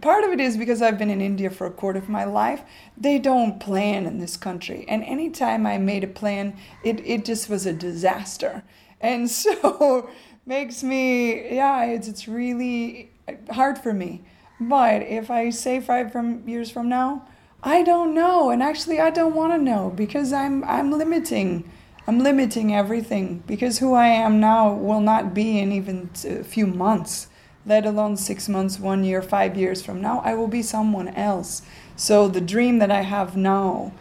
part 0.00 0.24
of 0.24 0.30
it 0.30 0.40
is 0.40 0.56
because 0.56 0.82
I've 0.82 0.98
been 0.98 1.10
in 1.10 1.20
India 1.20 1.48
for 1.48 1.68
a 1.68 1.70
quarter 1.70 2.00
of 2.00 2.08
my 2.08 2.24
life. 2.24 2.62
They 2.96 3.20
don't 3.20 3.60
plan 3.60 4.04
in 4.04 4.18
this 4.18 4.36
country, 4.36 4.84
and 4.88 5.04
anytime 5.04 5.64
I 5.64 5.78
made 5.78 6.02
a 6.02 6.08
plan, 6.08 6.56
it 6.82 6.98
it 7.06 7.24
just 7.24 7.48
was 7.48 7.64
a 7.64 7.72
disaster, 7.72 8.64
and 9.00 9.30
so 9.42 10.10
makes 10.44 10.82
me 10.82 11.54
yeah 11.54 11.84
it's 11.84 12.08
it's 12.08 12.26
really 12.26 13.12
hard 13.52 13.78
for 13.78 13.92
me. 13.92 14.22
But 14.60 15.02
if 15.02 15.30
I 15.30 15.50
say 15.50 15.80
five 15.80 16.12
from 16.12 16.46
years 16.48 16.70
from 16.70 16.88
now. 16.88 17.26
I 17.62 17.82
don't 17.82 18.14
know, 18.14 18.48
and 18.48 18.62
actually, 18.62 19.00
I 19.00 19.10
don't 19.10 19.34
want 19.34 19.52
to 19.52 19.58
know 19.58 19.92
because 19.94 20.32
I'm 20.32 20.64
I'm 20.64 20.90
limiting. 20.90 21.70
I'm 22.06 22.18
limiting 22.18 22.74
everything 22.74 23.42
because 23.46 23.78
who 23.78 23.92
I 23.92 24.06
am 24.06 24.40
now 24.40 24.72
will 24.72 25.00
not 25.00 25.34
be 25.34 25.58
in 25.58 25.70
even 25.70 26.10
a 26.24 26.42
few 26.42 26.66
months, 26.66 27.28
let 27.66 27.84
alone 27.84 28.16
six 28.16 28.48
months, 28.48 28.80
one 28.80 29.04
year, 29.04 29.20
five 29.20 29.56
years 29.56 29.82
from 29.82 30.00
now. 30.00 30.22
I 30.24 30.34
will 30.34 30.48
be 30.48 30.62
someone 30.62 31.08
else. 31.08 31.62
So 31.96 32.26
the 32.28 32.40
dream 32.40 32.78
that 32.78 32.90
I 32.90 33.02
have 33.02 33.36
now 33.36 33.92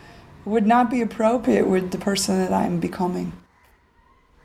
would 0.45 0.65
not 0.65 0.89
be 0.89 1.02
appropriate 1.02 1.67
with 1.67 1.91
the 1.91 1.98
person 1.98 2.39
that 2.39 2.54
I'm 2.54 2.80
becoming. 2.80 3.34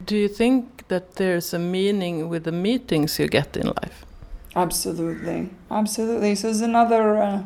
Do 0.04 0.16
you 0.16 0.28
think 0.28 0.88
that 0.88 1.14
there's 1.14 1.54
a 1.54 1.58
meaning 1.58 2.28
with 2.28 2.44
the 2.44 2.52
meetings 2.52 3.18
you 3.20 3.28
get 3.28 3.56
in 3.56 3.68
life? 3.68 4.04
Absolutely, 4.56 5.50
absolutely. 5.70 6.34
So 6.34 6.48
it's 6.48 6.60
another. 6.60 7.18
Uh, 7.18 7.42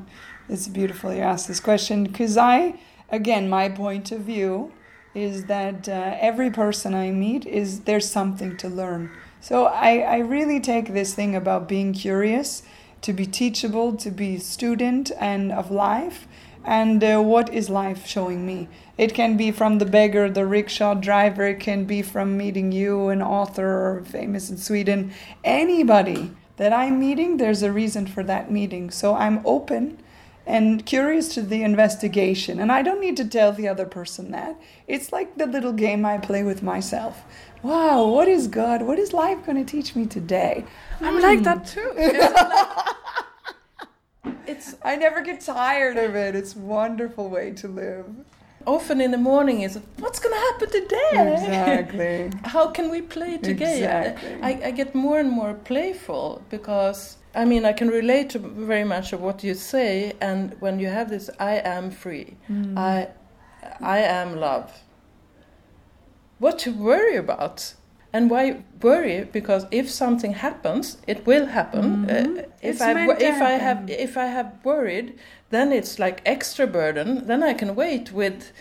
it's 0.48 0.68
beautiful 0.68 1.12
you 1.12 1.20
asked 1.20 1.48
this 1.48 1.60
question 1.60 2.04
because 2.04 2.36
I, 2.36 2.78
again, 3.10 3.48
my 3.50 3.68
point 3.68 4.12
of 4.12 4.20
view 4.20 4.72
is 5.14 5.44
that 5.44 5.88
uh, 5.88 6.16
every 6.20 6.50
person 6.50 6.94
I 6.94 7.10
meet 7.10 7.44
is 7.46 7.80
there's 7.80 8.10
something 8.10 8.56
to 8.58 8.68
learn. 8.68 9.10
So 9.40 9.66
I, 9.66 9.98
I 9.98 10.18
really 10.18 10.60
take 10.60 10.92
this 10.92 11.14
thing 11.14 11.34
about 11.34 11.68
being 11.68 11.92
curious, 11.92 12.62
to 13.02 13.12
be 13.12 13.26
teachable, 13.26 13.96
to 13.96 14.10
be 14.10 14.38
student 14.38 15.12
and 15.18 15.52
of 15.52 15.70
life, 15.70 16.26
and 16.64 17.02
uh, 17.04 17.20
what 17.20 17.52
is 17.52 17.70
life 17.70 18.06
showing 18.06 18.46
me. 18.46 18.68
It 18.96 19.14
can 19.14 19.36
be 19.36 19.50
from 19.50 19.78
the 19.78 19.86
beggar, 19.86 20.30
the 20.30 20.46
rickshaw 20.46 20.94
driver. 20.94 21.46
It 21.46 21.60
can 21.60 21.84
be 21.84 22.02
from 22.02 22.36
meeting 22.36 22.72
you, 22.72 23.08
an 23.08 23.22
author 23.22 24.02
famous 24.06 24.50
in 24.50 24.56
Sweden. 24.56 25.12
Anybody 25.44 26.32
that 26.58 26.72
I'm 26.72 27.00
meeting, 27.00 27.38
there's 27.38 27.62
a 27.62 27.72
reason 27.72 28.06
for 28.06 28.22
that 28.24 28.50
meeting. 28.50 28.90
So 28.90 29.14
I'm 29.14 29.40
open 29.44 29.98
and 30.46 30.84
curious 30.84 31.28
to 31.34 31.42
the 31.42 31.62
investigation. 31.62 32.60
And 32.60 32.70
I 32.70 32.82
don't 32.82 33.00
need 33.00 33.16
to 33.18 33.24
tell 33.24 33.52
the 33.52 33.68
other 33.68 33.86
person 33.86 34.30
that. 34.32 34.60
It's 34.86 35.12
like 35.12 35.36
the 35.36 35.46
little 35.46 35.72
game 35.72 36.04
I 36.04 36.18
play 36.18 36.42
with 36.42 36.62
myself. 36.62 37.22
Wow, 37.62 38.06
what 38.06 38.28
is 38.28 38.46
God? 38.46 38.82
What 38.82 38.98
is 38.98 39.12
life 39.12 39.44
going 39.44 39.64
to 39.64 39.70
teach 39.70 39.96
me 39.96 40.06
today? 40.06 40.64
I'm 41.00 41.18
mm. 41.18 41.22
like 41.22 41.42
that 41.42 41.66
too. 41.66 42.94
It's, 44.48 44.76
I 44.82 44.96
never 44.96 45.20
get 45.20 45.42
tired 45.42 45.98
of 45.98 46.16
it. 46.16 46.34
It's 46.34 46.56
a 46.56 46.58
wonderful 46.58 47.28
way 47.28 47.52
to 47.52 47.68
live. 47.68 48.06
Often 48.68 49.00
in 49.00 49.12
the 49.12 49.22
morning 49.32 49.62
is 49.62 49.80
what's 49.98 50.20
going 50.20 50.34
to 50.34 50.40
happen 50.48 50.68
today? 50.70 51.32
Exactly. 51.32 52.30
How 52.44 52.68
can 52.68 52.90
we 52.90 53.00
play 53.00 53.38
together? 53.38 54.10
Exactly. 54.10 54.38
I, 54.42 54.68
I 54.68 54.70
get 54.72 54.94
more 54.94 55.18
and 55.18 55.30
more 55.30 55.54
playful 55.54 56.42
because 56.50 57.16
I 57.34 57.46
mean, 57.46 57.64
I 57.64 57.72
can 57.72 57.88
relate 57.88 58.28
to 58.30 58.38
very 58.38 58.84
much 58.84 59.12
of 59.14 59.20
what 59.22 59.42
you 59.44 59.54
say, 59.54 60.12
and 60.20 60.54
when 60.60 60.78
you 60.80 60.88
have 60.88 61.08
this, 61.08 61.30
I 61.38 61.54
am 61.76 61.90
free, 61.90 62.36
mm. 62.50 62.76
I, 62.76 63.08
I 63.80 63.98
am 64.00 64.40
love. 64.40 64.70
What 66.38 66.58
to 66.60 66.72
worry 66.72 67.16
about? 67.16 67.74
And 68.12 68.30
why 68.30 68.62
worry? 68.80 69.28
Because 69.32 69.66
if 69.70 69.90
something 69.90 70.32
happens, 70.32 70.96
it 71.06 71.26
will 71.26 71.46
happen. 71.46 72.06
Mm-hmm. 72.06 72.38
Uh, 72.38 72.42
if 72.62 72.80
I 72.80 73.10
if 73.18 73.42
I 73.42 73.50
have 73.50 73.90
if 73.90 74.16
I 74.16 74.26
have 74.26 74.52
worried, 74.64 75.18
then 75.50 75.72
it's 75.72 75.98
like 75.98 76.22
extra 76.24 76.66
burden. 76.66 77.26
Then 77.26 77.42
I 77.42 77.52
can 77.52 77.74
wait 77.74 78.12
with 78.12 78.52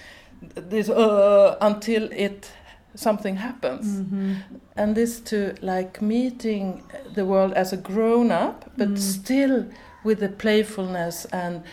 this 0.42 0.90
uh, 0.90 1.58
until 1.62 2.12
it 2.12 2.52
something 2.96 3.36
happens 3.36 4.00
mm-hmm. 4.00 4.34
and 4.76 4.96
this 4.96 5.20
to 5.20 5.56
like 5.62 6.02
meeting 6.02 6.84
the 7.14 7.26
world 7.26 7.54
as 7.54 7.72
a 7.72 7.78
grown 7.78 8.32
up 8.32 8.72
but 8.76 8.90
mm. 8.90 8.98
still 8.98 9.66
with 10.04 10.20
the 10.20 10.30
playfulness 10.30 11.26
and 11.26 11.64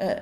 uh, 0.00 0.16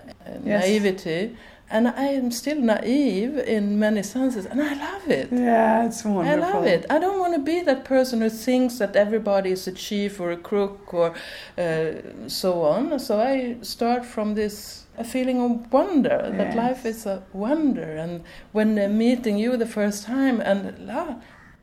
yes. 0.44 0.66
naivety 0.66 1.34
and 1.70 1.86
I 1.86 2.06
am 2.06 2.30
still 2.32 2.60
naive 2.60 3.38
in 3.38 3.78
many 3.78 4.02
senses, 4.02 4.44
and 4.44 4.60
I 4.60 4.74
love 4.74 5.08
it. 5.08 5.28
Yeah, 5.30 5.86
it's 5.86 6.04
wonderful. 6.04 6.44
I 6.44 6.52
love 6.52 6.64
it. 6.64 6.84
I 6.90 6.98
don't 6.98 7.20
want 7.20 7.34
to 7.34 7.40
be 7.40 7.60
that 7.60 7.84
person 7.84 8.20
who 8.20 8.28
thinks 8.28 8.78
that 8.78 8.96
everybody 8.96 9.52
is 9.52 9.66
a 9.68 9.72
chief 9.72 10.18
or 10.18 10.32
a 10.32 10.36
crook 10.36 10.92
or 10.92 11.14
uh, 11.56 11.92
so 12.26 12.62
on. 12.62 12.98
So 12.98 13.20
I 13.20 13.56
start 13.62 14.04
from 14.04 14.34
this 14.34 14.86
a 14.98 15.04
feeling 15.04 15.40
of 15.40 15.72
wonder 15.72 16.20
yes. 16.24 16.36
that 16.36 16.56
life 16.56 16.84
is 16.84 17.06
a 17.06 17.22
wonder, 17.32 17.96
and 17.96 18.24
when 18.52 18.98
meeting 18.98 19.38
you 19.38 19.56
the 19.56 19.66
first 19.66 20.04
time, 20.04 20.40
and 20.40 20.90
ah, 20.90 21.16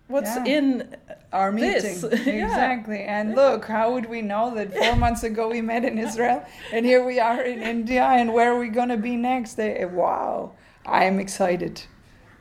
what's 0.07 0.35
yeah. 0.37 0.45
in 0.45 0.95
our 1.33 1.51
meeting. 1.51 1.97
Exactly. 2.11 3.01
And 3.01 3.35
look 3.35 3.65
how 3.65 3.93
would 3.93 4.09
we 4.09 4.21
know 4.21 4.53
that 4.55 4.73
four 4.73 4.95
months 5.05 5.23
ago 5.23 5.49
we 5.49 5.61
met 5.61 5.83
in 5.83 5.97
israel 5.97 6.45
and 6.71 6.85
here 6.85 7.03
we 7.03 7.19
are 7.19 7.41
in 7.41 7.61
india 7.77 8.03
and 8.03 8.33
where 8.33 8.53
are 8.53 8.59
we 8.59 8.69
going 8.69 8.89
to 8.89 8.97
be 8.97 9.15
next? 9.15 9.59
Eh, 9.59 9.83
wow. 9.85 10.53
I'm 10.85 11.19
excited. 11.19 11.83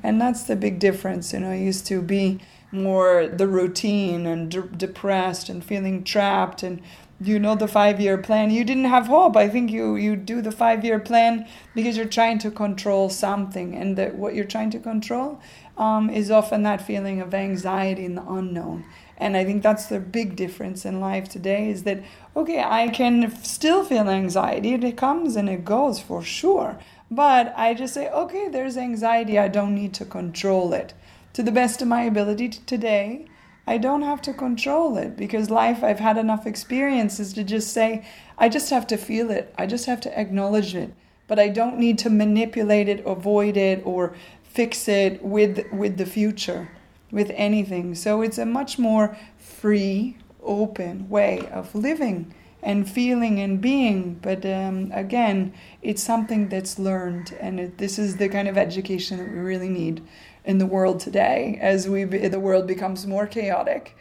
And 0.03 0.20
that's 0.20 0.44
the 0.44 0.57
big 0.57 0.79
difference 0.79 1.33
you 1.33 1.40
know 1.40 1.51
i 1.51 1.57
used 1.57 1.87
to 1.87 2.01
be 2.03 2.40
more 2.70 3.27
the 3.27 3.46
routine 3.49 4.27
and 4.27 4.51
de- 4.51 4.62
depressed 4.62 5.49
and 5.49 5.64
feeling 5.64 6.05
trapped 6.05 6.62
and 6.62 6.81
you 7.20 7.38
know 7.38 7.55
the 7.55 7.68
five 7.68 8.00
year 8.00 8.18
plan. 8.18 8.50
You 8.50 8.64
didn't 8.64 8.85
have 8.85 9.07
hope. 9.07 9.37
I 9.37 9.48
think 9.48 9.70
you 9.70 9.96
you 9.96 10.16
do 10.16 10.42
the 10.42 10.52
five 10.52 10.85
year 10.85 10.98
plan 10.98 11.46
because 11.74 11.96
you're 11.96 12.07
trying 12.07 12.38
to 12.40 12.50
control 12.50 13.09
something. 13.09 13.74
And 13.74 13.96
that 13.96 14.16
what 14.16 14.35
you're 14.35 14.44
trying 14.44 14.70
to 14.70 14.79
control 14.79 15.40
um, 15.79 16.11
is 16.11 16.31
often 16.31 16.62
that 16.64 16.87
feeling 16.87 17.20
of 17.20 17.33
anxiety 17.35 18.05
in 18.05 18.14
the 18.16 18.26
unknown. 18.29 18.85
And 19.18 19.35
i 19.35 19.44
think 19.46 19.62
that's 19.62 19.87
the 19.87 19.98
big 19.98 20.37
difference 20.37 20.85
in 20.85 21.00
life 21.00 21.26
today 21.26 21.70
is 21.70 21.85
that 21.85 22.02
okay 22.37 22.62
i 22.62 22.88
can 22.88 23.35
still 23.42 23.83
feel 23.85 24.11
anxiety. 24.11 24.74
It 24.74 24.96
comes 24.96 25.37
and 25.37 25.48
it 25.48 25.64
goes 25.64 26.00
for 26.00 26.22
sure. 26.22 26.79
But 27.11 27.55
i 27.57 27.72
just 27.72 27.94
say 27.94 28.11
okay 28.11 28.48
there's 28.48 28.76
anxiety. 28.76 29.38
I 29.38 29.48
don't 29.48 29.74
need 29.74 29.94
to 29.94 30.05
control 30.05 30.74
it. 30.74 30.92
To 31.33 31.42
the 31.42 31.52
best 31.52 31.81
of 31.81 31.88
my 31.88 32.02
ability 32.02 32.48
today 32.48 33.26
I 33.66 33.79
don't 33.79 34.02
have 34.02 34.22
to 34.22 34.33
control 34.33 34.96
it 34.96 35.16
because 35.16 35.50
life, 35.50 35.83
I've 35.83 35.98
had 35.98 36.16
enough 36.16 36.46
experiences 36.46 37.33
to 37.33 37.42
just 37.42 37.72
say, 37.72 38.07
I 38.38 38.48
just 38.48 38.70
have 38.70 38.87
to 38.88 38.96
feel 38.96 39.31
it. 39.31 39.52
I 39.59 39.66
just 39.66 39.87
have 39.87 40.00
to 40.02 40.18
acknowledge 40.18 40.74
it. 40.74 40.94
But 41.26 41.40
I 41.40 41.48
don't 41.48 41.79
need 41.79 41.98
to 41.98 42.11
manipulate 42.11 42.88
it, 42.88 43.05
avoid 43.05 43.57
it, 43.57 43.83
or 43.85 44.14
fix 44.44 44.87
it 44.87 45.22
with, 45.22 45.66
with 45.72 45.96
the 45.96 46.07
future, 46.07 46.70
with 47.11 47.33
anything. 47.35 47.96
So 47.96 48.22
it's 48.22 48.38
a 48.38 48.46
much 48.46 48.79
more 48.79 49.16
free, 49.37 50.16
open 50.42 51.09
way 51.09 51.48
of 51.52 51.74
living 51.74 52.33
and 52.62 52.88
feeling 52.88 53.40
and 53.40 53.61
being. 53.61 54.14
But 54.14 54.46
um, 54.46 54.92
again, 54.92 55.52
it's 55.83 56.02
something 56.02 56.48
that's 56.48 56.79
learned, 56.79 57.37
and 57.40 57.59
it, 57.59 57.79
this 57.79 57.98
is 57.98 58.16
the 58.16 58.29
kind 58.29 58.46
of 58.46 58.57
education 58.57 59.18
that 59.18 59.31
we 59.31 59.38
really 59.38 59.68
need 59.68 60.07
in 60.46 60.56
the 60.56 60.66
world 60.66 61.00
today 61.00 61.59
as 61.61 61.87
we 61.87 62.04
the 62.04 62.40
world 62.40 62.66
becomes 62.66 63.06
more 63.06 63.26
chaotic. 63.26 63.94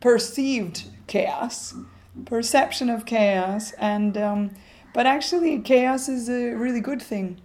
Perceived 0.00 0.84
chaos 1.06 1.74
perception 2.24 2.90
of 2.90 3.06
chaos 3.06 3.72
and 3.72 4.16
um, 4.16 4.50
but 4.92 5.06
actually 5.06 5.60
chaos 5.60 6.08
is 6.08 6.28
a 6.28 6.54
really 6.54 6.80
good 6.80 7.00
thing. 7.00 7.40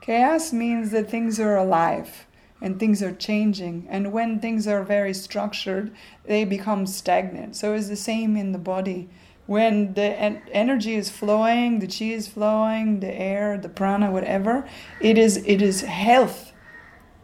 Chaos 0.00 0.52
means 0.52 0.90
that 0.90 1.10
things 1.10 1.38
are 1.38 1.56
alive 1.56 2.26
and 2.60 2.80
things 2.80 3.02
are 3.02 3.12
changing 3.12 3.86
and 3.88 4.12
when 4.12 4.40
things 4.40 4.66
are 4.66 4.82
very 4.82 5.14
structured 5.14 5.94
they 6.24 6.44
become 6.44 6.86
stagnant. 6.86 7.54
So 7.56 7.74
it's 7.74 7.88
the 7.88 7.96
same 7.96 8.36
in 8.36 8.52
the 8.52 8.58
body. 8.58 9.08
When 9.46 9.94
the 9.94 10.02
en- 10.02 10.42
energy 10.52 10.94
is 10.94 11.08
flowing 11.08 11.78
the 11.78 11.86
chi 11.86 12.06
is 12.06 12.28
flowing 12.28 13.00
the 13.00 13.14
air 13.14 13.56
the 13.56 13.68
prana 13.68 14.10
whatever 14.10 14.68
it 15.00 15.16
is 15.16 15.38
it 15.38 15.62
is 15.62 15.82
health 15.82 16.47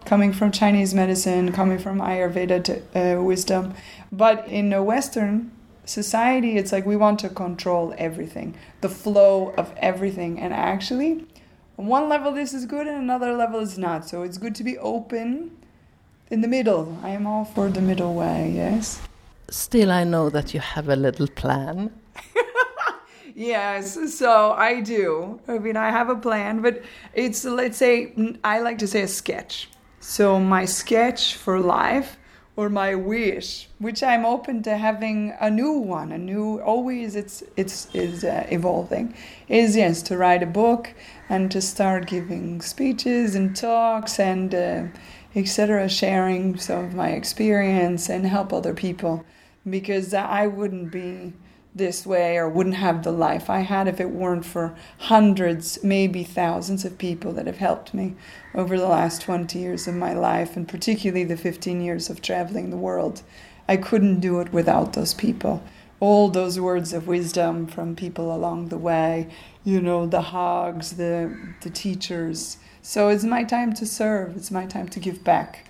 coming 0.05 0.33
from 0.33 0.51
Chinese 0.51 0.95
medicine, 0.95 1.53
coming 1.53 1.79
from 1.79 2.01
Ayurveda 2.01 2.63
to, 2.65 3.19
uh, 3.19 3.23
wisdom. 3.23 3.75
But 4.13 4.47
in 4.49 4.73
a 4.73 4.83
Western 4.83 5.51
society, 5.85 6.57
it's 6.57 6.73
like 6.73 6.87
we 6.87 6.97
want 6.97 7.19
to 7.21 7.29
control 7.29 7.95
everything, 7.99 8.55
the 8.81 8.89
flow 8.89 9.55
of 9.57 9.73
everything. 9.77 10.41
And 10.41 10.53
actually, 10.53 11.27
on 11.79 11.87
one 11.87 12.09
level, 12.09 12.33
this 12.33 12.55
is 12.55 12.67
good, 12.67 12.87
and 12.87 12.99
another 12.99 13.33
level 13.33 13.61
is 13.61 13.79
not. 13.79 14.09
So 14.09 14.23
it's 14.23 14.39
good 14.39 14.55
to 14.57 14.65
be 14.65 14.79
open 14.79 15.51
in 16.31 16.41
the 16.41 16.49
middle. 16.49 16.99
I 17.03 17.11
am 17.11 17.27
all 17.27 17.45
for 17.45 17.69
the 17.69 17.81
middle 17.81 18.15
way, 18.15 18.53
yes. 18.55 19.01
Still, 19.51 19.91
I 19.91 20.05
know 20.05 20.31
that 20.31 20.55
you 20.55 20.61
have 20.61 20.89
a 20.89 20.97
little 20.97 21.29
plan. 21.29 21.91
Yes, 23.35 23.99
so 24.17 24.53
I 24.53 24.81
do. 24.81 25.41
I 25.49 25.59
mean, 25.59 25.77
I 25.77 25.91
have 25.91 26.09
a 26.09 26.15
plan, 26.15 26.63
but 26.63 26.83
it's, 27.15 27.45
let's 27.45 27.77
say, 27.77 28.15
I 28.45 28.61
like 28.61 28.79
to 28.79 28.87
say 28.87 29.03
a 29.03 29.09
sketch. 29.09 29.69
So, 30.07 30.39
my 30.39 30.67
sketch 30.67 31.35
for 31.35 31.59
life 31.59 32.19
or 32.57 32.69
my 32.69 32.95
wish, 32.95 33.69
which 33.79 34.03
I'm 34.03 34.27
open 34.27 34.63
to 34.65 34.77
having 34.77 35.33
a 35.41 35.51
new 35.51 35.73
one, 35.73 36.13
a 36.13 36.19
new, 36.19 36.61
always 36.61 37.17
it's, 37.17 37.43
it's 37.57 37.89
is 37.95 38.23
uh, 38.23 38.47
evolving, 38.51 39.15
is 39.49 39.77
yes, 39.77 40.03
to 40.03 40.19
write 40.19 40.43
a 40.43 40.47
book 40.47 40.93
and 41.31 41.51
to 41.51 41.63
start 41.63 42.07
giving 42.07 42.61
speeches 42.61 43.35
and 43.35 43.57
talks 43.57 44.21
and 44.21 44.55
uh, 44.55 44.85
etc., 45.35 45.89
sharing 45.89 46.59
some 46.59 46.85
of 46.85 46.95
my 46.95 47.09
experience 47.09 48.11
and 48.11 48.27
help 48.27 48.53
other 48.53 48.75
people 48.75 49.25
because 49.69 50.13
I 50.13 50.47
wouldn't 50.47 50.93
be 50.93 51.33
this 51.75 52.07
way 52.07 52.37
or 52.37 52.49
wouldn't 52.49 52.77
have 52.77 53.03
the 53.03 53.11
life 53.11 53.51
I 53.51 53.61
had 53.61 53.89
if 53.89 54.01
it 54.01 54.11
weren't 54.11 54.45
for 54.45 54.77
hundreds, 54.99 55.83
maybe 55.83 56.23
thousands 56.23 56.85
of 56.85 56.99
people 56.99 57.33
that 57.33 57.47
have 57.47 57.59
helped 57.59 57.93
me 57.93 58.15
over 58.55 58.79
the 58.79 58.87
last 58.87 59.23
20 59.23 59.59
years 59.59 59.89
of 59.89 59.95
my 59.95 60.13
life, 60.13 60.57
and 60.57 60.69
particularly 60.69 61.25
the 61.25 61.37
15 61.37 61.81
years 61.81 62.09
of 62.09 62.23
traveling 62.23 62.71
the 62.71 62.77
world. 62.77 63.23
I 63.69 63.77
couldn't 63.77 64.21
do 64.21 64.41
it 64.41 64.53
without 64.53 64.93
those 64.93 65.15
people. 65.15 65.65
All 65.99 66.29
those 66.29 66.61
words 66.61 66.93
of 66.93 67.09
wisdom 67.09 67.67
from 67.67 67.97
people 67.97 68.35
along 68.35 68.69
the 68.69 68.79
way, 68.79 69.29
you 69.65 69.81
know, 69.81 70.07
the 70.07 70.21
hogs, 70.21 70.93
the, 70.93 71.37
the 71.63 71.71
teachers. 71.71 72.59
So 72.83 73.09
it's 73.09 73.25
my 73.25 73.43
time 73.43 73.73
to 73.75 73.87
serve, 73.87 74.37
it's 74.37 74.51
my 74.51 74.67
time 74.67 74.89
to 74.91 75.01
give 75.01 75.25
back 75.25 75.67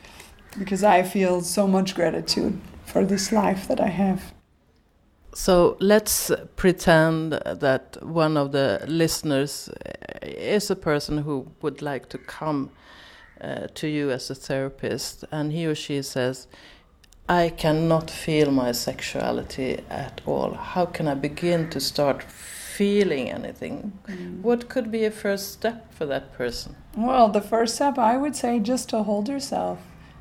because 0.58 0.84
I 0.84 1.02
feel 1.02 1.40
so 1.40 1.66
much 1.66 1.94
gratitude 1.94 2.60
for 2.84 3.04
this 3.04 3.32
life 3.32 3.66
that 3.68 3.80
I 3.80 3.88
have. 3.88 4.33
So 5.34 5.76
let's 5.80 6.30
pretend 6.54 7.32
that 7.32 7.98
one 8.00 8.36
of 8.36 8.52
the 8.52 8.84
listeners 8.86 9.68
is 10.22 10.70
a 10.70 10.76
person 10.76 11.18
who 11.18 11.48
would 11.60 11.82
like 11.82 12.08
to 12.10 12.18
come 12.18 12.70
uh, 13.40 13.66
to 13.74 13.88
you 13.88 14.10
as 14.10 14.30
a 14.30 14.34
therapist, 14.34 15.24
and 15.32 15.52
he 15.52 15.66
or 15.66 15.74
she 15.74 16.02
says, 16.02 16.46
I 17.28 17.48
cannot 17.48 18.10
feel 18.10 18.52
my 18.52 18.70
sexuality 18.72 19.82
at 19.90 20.20
all. 20.24 20.54
How 20.54 20.86
can 20.86 21.08
I 21.08 21.14
begin 21.14 21.68
to 21.70 21.80
start 21.80 22.22
feeling 22.22 23.30
anything? 23.30 23.92
Mm. 24.06 24.40
What 24.42 24.68
could 24.68 24.90
be 24.90 25.04
a 25.04 25.10
first 25.10 25.52
step 25.52 25.92
for 25.92 26.06
that 26.06 26.32
person? 26.34 26.76
Well, 26.96 27.28
the 27.28 27.40
first 27.40 27.74
step 27.74 27.98
I 27.98 28.16
would 28.16 28.36
say 28.36 28.60
just 28.60 28.88
to 28.90 29.02
hold 29.02 29.28
yourself 29.28 29.78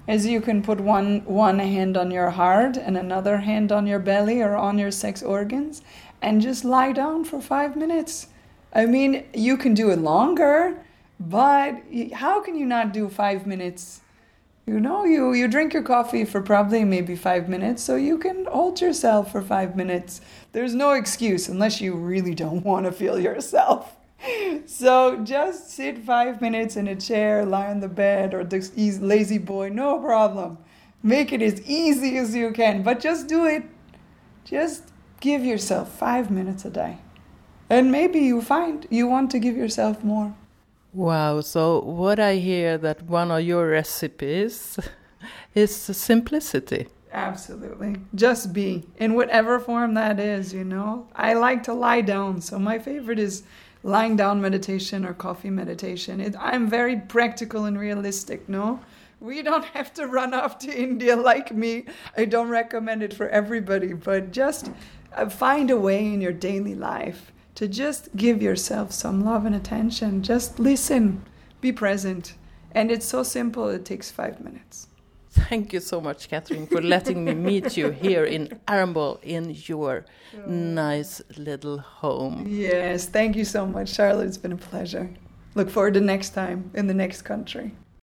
is 0.08 0.26
you 0.26 0.42
can 0.42 0.62
put 0.62 0.80
one 0.80 1.22
one 1.26 1.60
hand 1.60 1.96
on 1.98 2.12
your 2.12 2.32
heart 2.32 2.78
and 2.78 2.98
another 2.98 3.38
hand 3.38 3.72
on 3.72 3.88
your 3.88 4.00
belly 4.00 4.42
or 4.42 4.56
on 4.56 4.78
your 4.78 4.92
sex 4.92 5.24
organs 5.24 5.82
and 6.22 6.42
just 6.42 6.66
lie 6.66 6.92
down 6.92 7.24
for 7.26 7.42
5 7.42 7.76
minutes. 7.76 8.28
I 8.74 8.86
mean, 8.86 9.26
you 9.34 9.58
can 9.58 9.74
do 9.74 9.92
it 9.92 10.00
longer, 10.00 10.78
but 11.20 11.82
how 12.14 12.42
can 12.42 12.56
you 12.58 12.66
not 12.66 12.94
do 12.94 13.10
5 13.10 13.46
minutes? 13.46 14.02
You 14.66 14.80
know, 14.80 15.04
you 15.04 15.34
you 15.34 15.48
drink 15.48 15.74
your 15.74 15.84
coffee 15.84 16.26
for 16.26 16.42
probably 16.42 16.84
maybe 16.86 17.16
5 17.16 17.50
minutes, 17.50 17.84
so 17.84 17.96
you 17.96 18.18
can 18.18 18.46
hold 18.46 18.82
yourself 18.82 19.32
for 19.32 19.42
5 19.42 19.76
minutes. 19.76 20.22
There's 20.54 20.74
no 20.74 20.94
excuse 20.94 21.50
unless 21.50 21.82
you 21.82 21.96
really 21.96 22.36
don't 22.36 22.64
want 22.64 22.86
to 22.86 22.92
feel 22.92 23.20
yourself 23.20 23.96
so 24.66 25.18
just 25.24 25.70
sit 25.72 26.00
five 26.00 26.42
minutes 26.42 26.76
in 26.76 26.88
a 26.88 26.96
chair, 26.96 27.46
lie 27.46 27.68
on 27.68 27.80
the 27.80 27.88
bed, 27.88 28.34
or 28.34 28.44
this 28.44 28.72
lazy 28.76 29.38
boy, 29.38 29.70
no 29.70 30.00
problem. 30.00 30.58
Make 31.02 31.34
it 31.34 31.42
as 31.42 31.62
easy 31.62 32.18
as 32.18 32.36
you 32.36 32.52
can, 32.52 32.84
but 32.84 33.00
just 33.00 33.28
do 33.28 33.46
it. 33.46 33.64
Just 34.46 34.92
give 35.20 35.44
yourself 35.44 35.92
five 35.98 36.32
minutes 36.32 36.66
a 36.66 36.70
day. 36.70 36.98
And 37.70 37.92
maybe 37.92 38.20
you 38.20 38.42
find 38.42 38.88
you 38.90 39.08
want 39.08 39.32
to 39.32 39.40
give 39.40 39.58
yourself 39.58 40.04
more. 40.04 40.36
Wow, 40.94 41.42
so 41.42 41.80
what 41.80 42.20
I 42.20 42.36
hear 42.36 42.78
that 42.78 43.02
one 43.04 43.32
of 43.32 43.42
your 43.42 43.68
recipes 43.68 44.78
is 45.56 45.76
simplicity. 45.76 46.88
Absolutely. 47.12 47.98
Just 48.16 48.54
be 48.54 48.84
in 48.98 49.14
whatever 49.14 49.60
form 49.60 49.94
that 49.94 50.20
is, 50.20 50.54
you 50.54 50.64
know. 50.64 51.08
I 51.16 51.34
like 51.34 51.64
to 51.64 51.74
lie 51.74 52.02
down, 52.02 52.42
so 52.42 52.58
my 52.58 52.80
favorite 52.80 53.20
is 53.20 53.44
lying 53.84 54.16
down 54.16 54.42
meditation 54.42 55.06
or 55.06 55.14
coffee 55.14 55.50
meditation. 55.50 56.20
It, 56.22 56.36
I'm 56.40 56.70
very 56.70 56.98
practical 56.98 57.66
and 57.66 57.78
realistic, 57.78 58.48
no? 58.48 58.80
We 59.20 59.42
don't 59.42 59.66
have 59.66 59.94
to 59.96 60.08
run 60.08 60.34
off 60.34 60.58
to 60.60 60.74
India 60.74 61.16
like 61.16 61.52
me. 61.52 61.86
I 62.18 62.26
don't 62.26 62.50
recommend 62.50 63.04
it 63.04 63.14
for 63.14 63.30
everybody, 63.30 63.94
but 63.94 64.32
just 64.32 64.72
uh, 65.14 65.30
find 65.30 65.70
a 65.70 65.78
way 65.78 66.06
in 66.06 66.22
your 66.22 66.34
daily 66.34 66.76
life 66.76 67.32
to 67.56 67.68
just 67.68 68.16
give 68.16 68.42
yourself 68.42 68.92
some 68.92 69.24
love 69.24 69.46
and 69.46 69.56
attention. 69.56 70.24
Just 70.24 70.60
listen, 70.60 71.24
be 71.62 71.72
present. 71.72 72.34
And 72.72 72.90
it's 72.90 73.06
so 73.06 73.22
simple, 73.24 73.68
it 73.70 73.86
takes 73.86 74.10
five 74.10 74.42
minutes. 74.42 74.88
Thank 75.50 75.74
you 75.74 75.80
so 75.80 76.00
much, 76.00 76.30
Catherine, 76.30 76.68
for 76.68 76.80
letting 76.80 77.26
me 77.26 77.34
meet 77.34 77.76
you 77.76 77.90
here 77.90 78.24
in 78.24 78.50
Arambol 78.68 79.18
in 79.24 79.56
your 79.66 80.06
oh. 80.38 80.50
nice 80.50 81.24
little 81.38 81.80
home. 81.80 82.46
Yes, 82.48 83.08
thank 83.08 83.36
you 83.36 83.44
so 83.44 83.66
much, 83.66 83.90
Charlotte. 83.90 84.28
It's 84.28 84.38
been 84.38 84.52
a 84.52 84.58
pleasure. 84.58 85.10
Look 85.56 85.72
forward 85.72 85.96
to 85.96 86.02
next 86.02 86.36
time 86.36 86.70
in 86.76 86.86
the 86.86 86.94
next 86.94 87.24
country. 87.24 87.72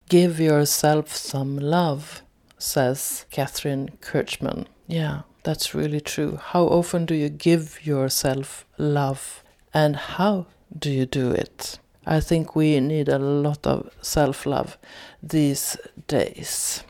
Give 0.07 0.39
yourself 0.39 1.13
some 1.13 1.57
love, 1.57 2.22
says 2.57 3.26
Catherine 3.32 3.89
Kirchman. 3.99 4.67
Yeah, 4.88 5.24
that's 5.43 5.76
really 5.76 6.01
true. 6.01 6.39
How 6.41 6.63
often 6.63 7.05
do 7.05 7.15
you 7.15 7.28
give 7.28 7.86
yourself 7.86 8.65
love? 8.78 9.43
And 9.74 9.97
how 9.97 10.47
do 10.78 10.89
you 10.89 11.05
do 11.05 11.32
it? 11.32 11.80
I 12.05 12.22
think 12.22 12.55
we 12.55 12.80
need 12.80 13.09
a 13.09 13.20
lot 13.20 13.67
of 13.67 13.89
self 14.01 14.45
love 14.45 14.78
these 15.22 15.78
days. 16.07 16.84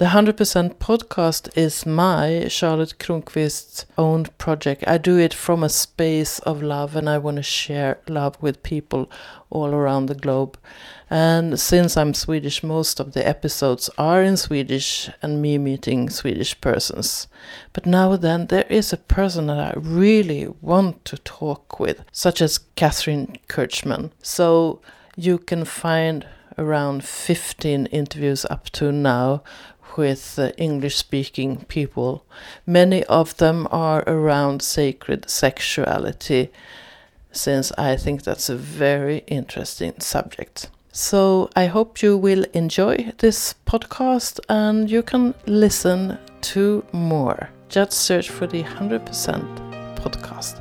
The 0.00 0.06
100% 0.06 0.76
podcast 0.76 1.54
is 1.54 1.84
my 1.84 2.48
Charlotte 2.48 2.94
Kronqvist's 2.98 3.84
own 3.98 4.24
project. 4.38 4.82
I 4.86 4.96
do 4.96 5.18
it 5.18 5.34
from 5.34 5.62
a 5.62 5.68
space 5.68 6.38
of 6.38 6.62
love 6.62 6.96
and 6.96 7.06
I 7.06 7.18
want 7.18 7.36
to 7.36 7.42
share 7.42 7.98
love 8.08 8.38
with 8.40 8.62
people 8.62 9.10
all 9.50 9.74
around 9.74 10.06
the 10.06 10.14
globe. 10.14 10.56
And 11.10 11.60
since 11.60 11.98
I'm 11.98 12.14
Swedish, 12.14 12.62
most 12.62 12.98
of 12.98 13.12
the 13.12 13.28
episodes 13.28 13.90
are 13.98 14.22
in 14.22 14.38
Swedish 14.38 15.10
and 15.20 15.42
me 15.42 15.58
meeting 15.58 16.08
Swedish 16.08 16.58
persons. 16.62 17.28
But 17.74 17.84
now 17.84 18.12
and 18.12 18.22
then 18.22 18.46
there 18.46 18.66
is 18.70 18.94
a 18.94 18.96
person 18.96 19.48
that 19.48 19.58
I 19.58 19.78
really 19.78 20.48
want 20.62 21.04
to 21.04 21.18
talk 21.18 21.78
with, 21.78 22.06
such 22.10 22.40
as 22.40 22.56
Catherine 22.74 23.36
Kirchman. 23.48 24.12
So 24.22 24.80
you 25.14 25.36
can 25.36 25.66
find 25.66 26.24
around 26.60 27.02
15 27.02 27.86
interviews 27.86 28.44
up 28.50 28.68
to 28.70 28.92
now 28.92 29.42
with 29.96 30.38
uh, 30.38 30.52
English 30.56 30.96
speaking 30.96 31.64
people. 31.68 32.24
Many 32.66 33.04
of 33.04 33.36
them 33.36 33.66
are 33.70 34.02
around 34.06 34.62
sacred 34.62 35.28
sexuality, 35.28 36.50
since 37.32 37.72
I 37.72 37.96
think 37.96 38.22
that's 38.22 38.48
a 38.48 38.56
very 38.56 39.24
interesting 39.26 40.00
subject. 40.00 40.70
So 40.92 41.50
I 41.54 41.66
hope 41.66 42.02
you 42.02 42.16
will 42.16 42.44
enjoy 42.52 43.12
this 43.18 43.54
podcast 43.64 44.40
and 44.48 44.90
you 44.90 45.02
can 45.02 45.34
listen 45.46 46.18
to 46.42 46.84
more. 46.92 47.50
Just 47.68 47.92
search 47.92 48.28
for 48.28 48.46
the 48.48 48.64
100% 48.64 49.06
podcast. 49.96 50.60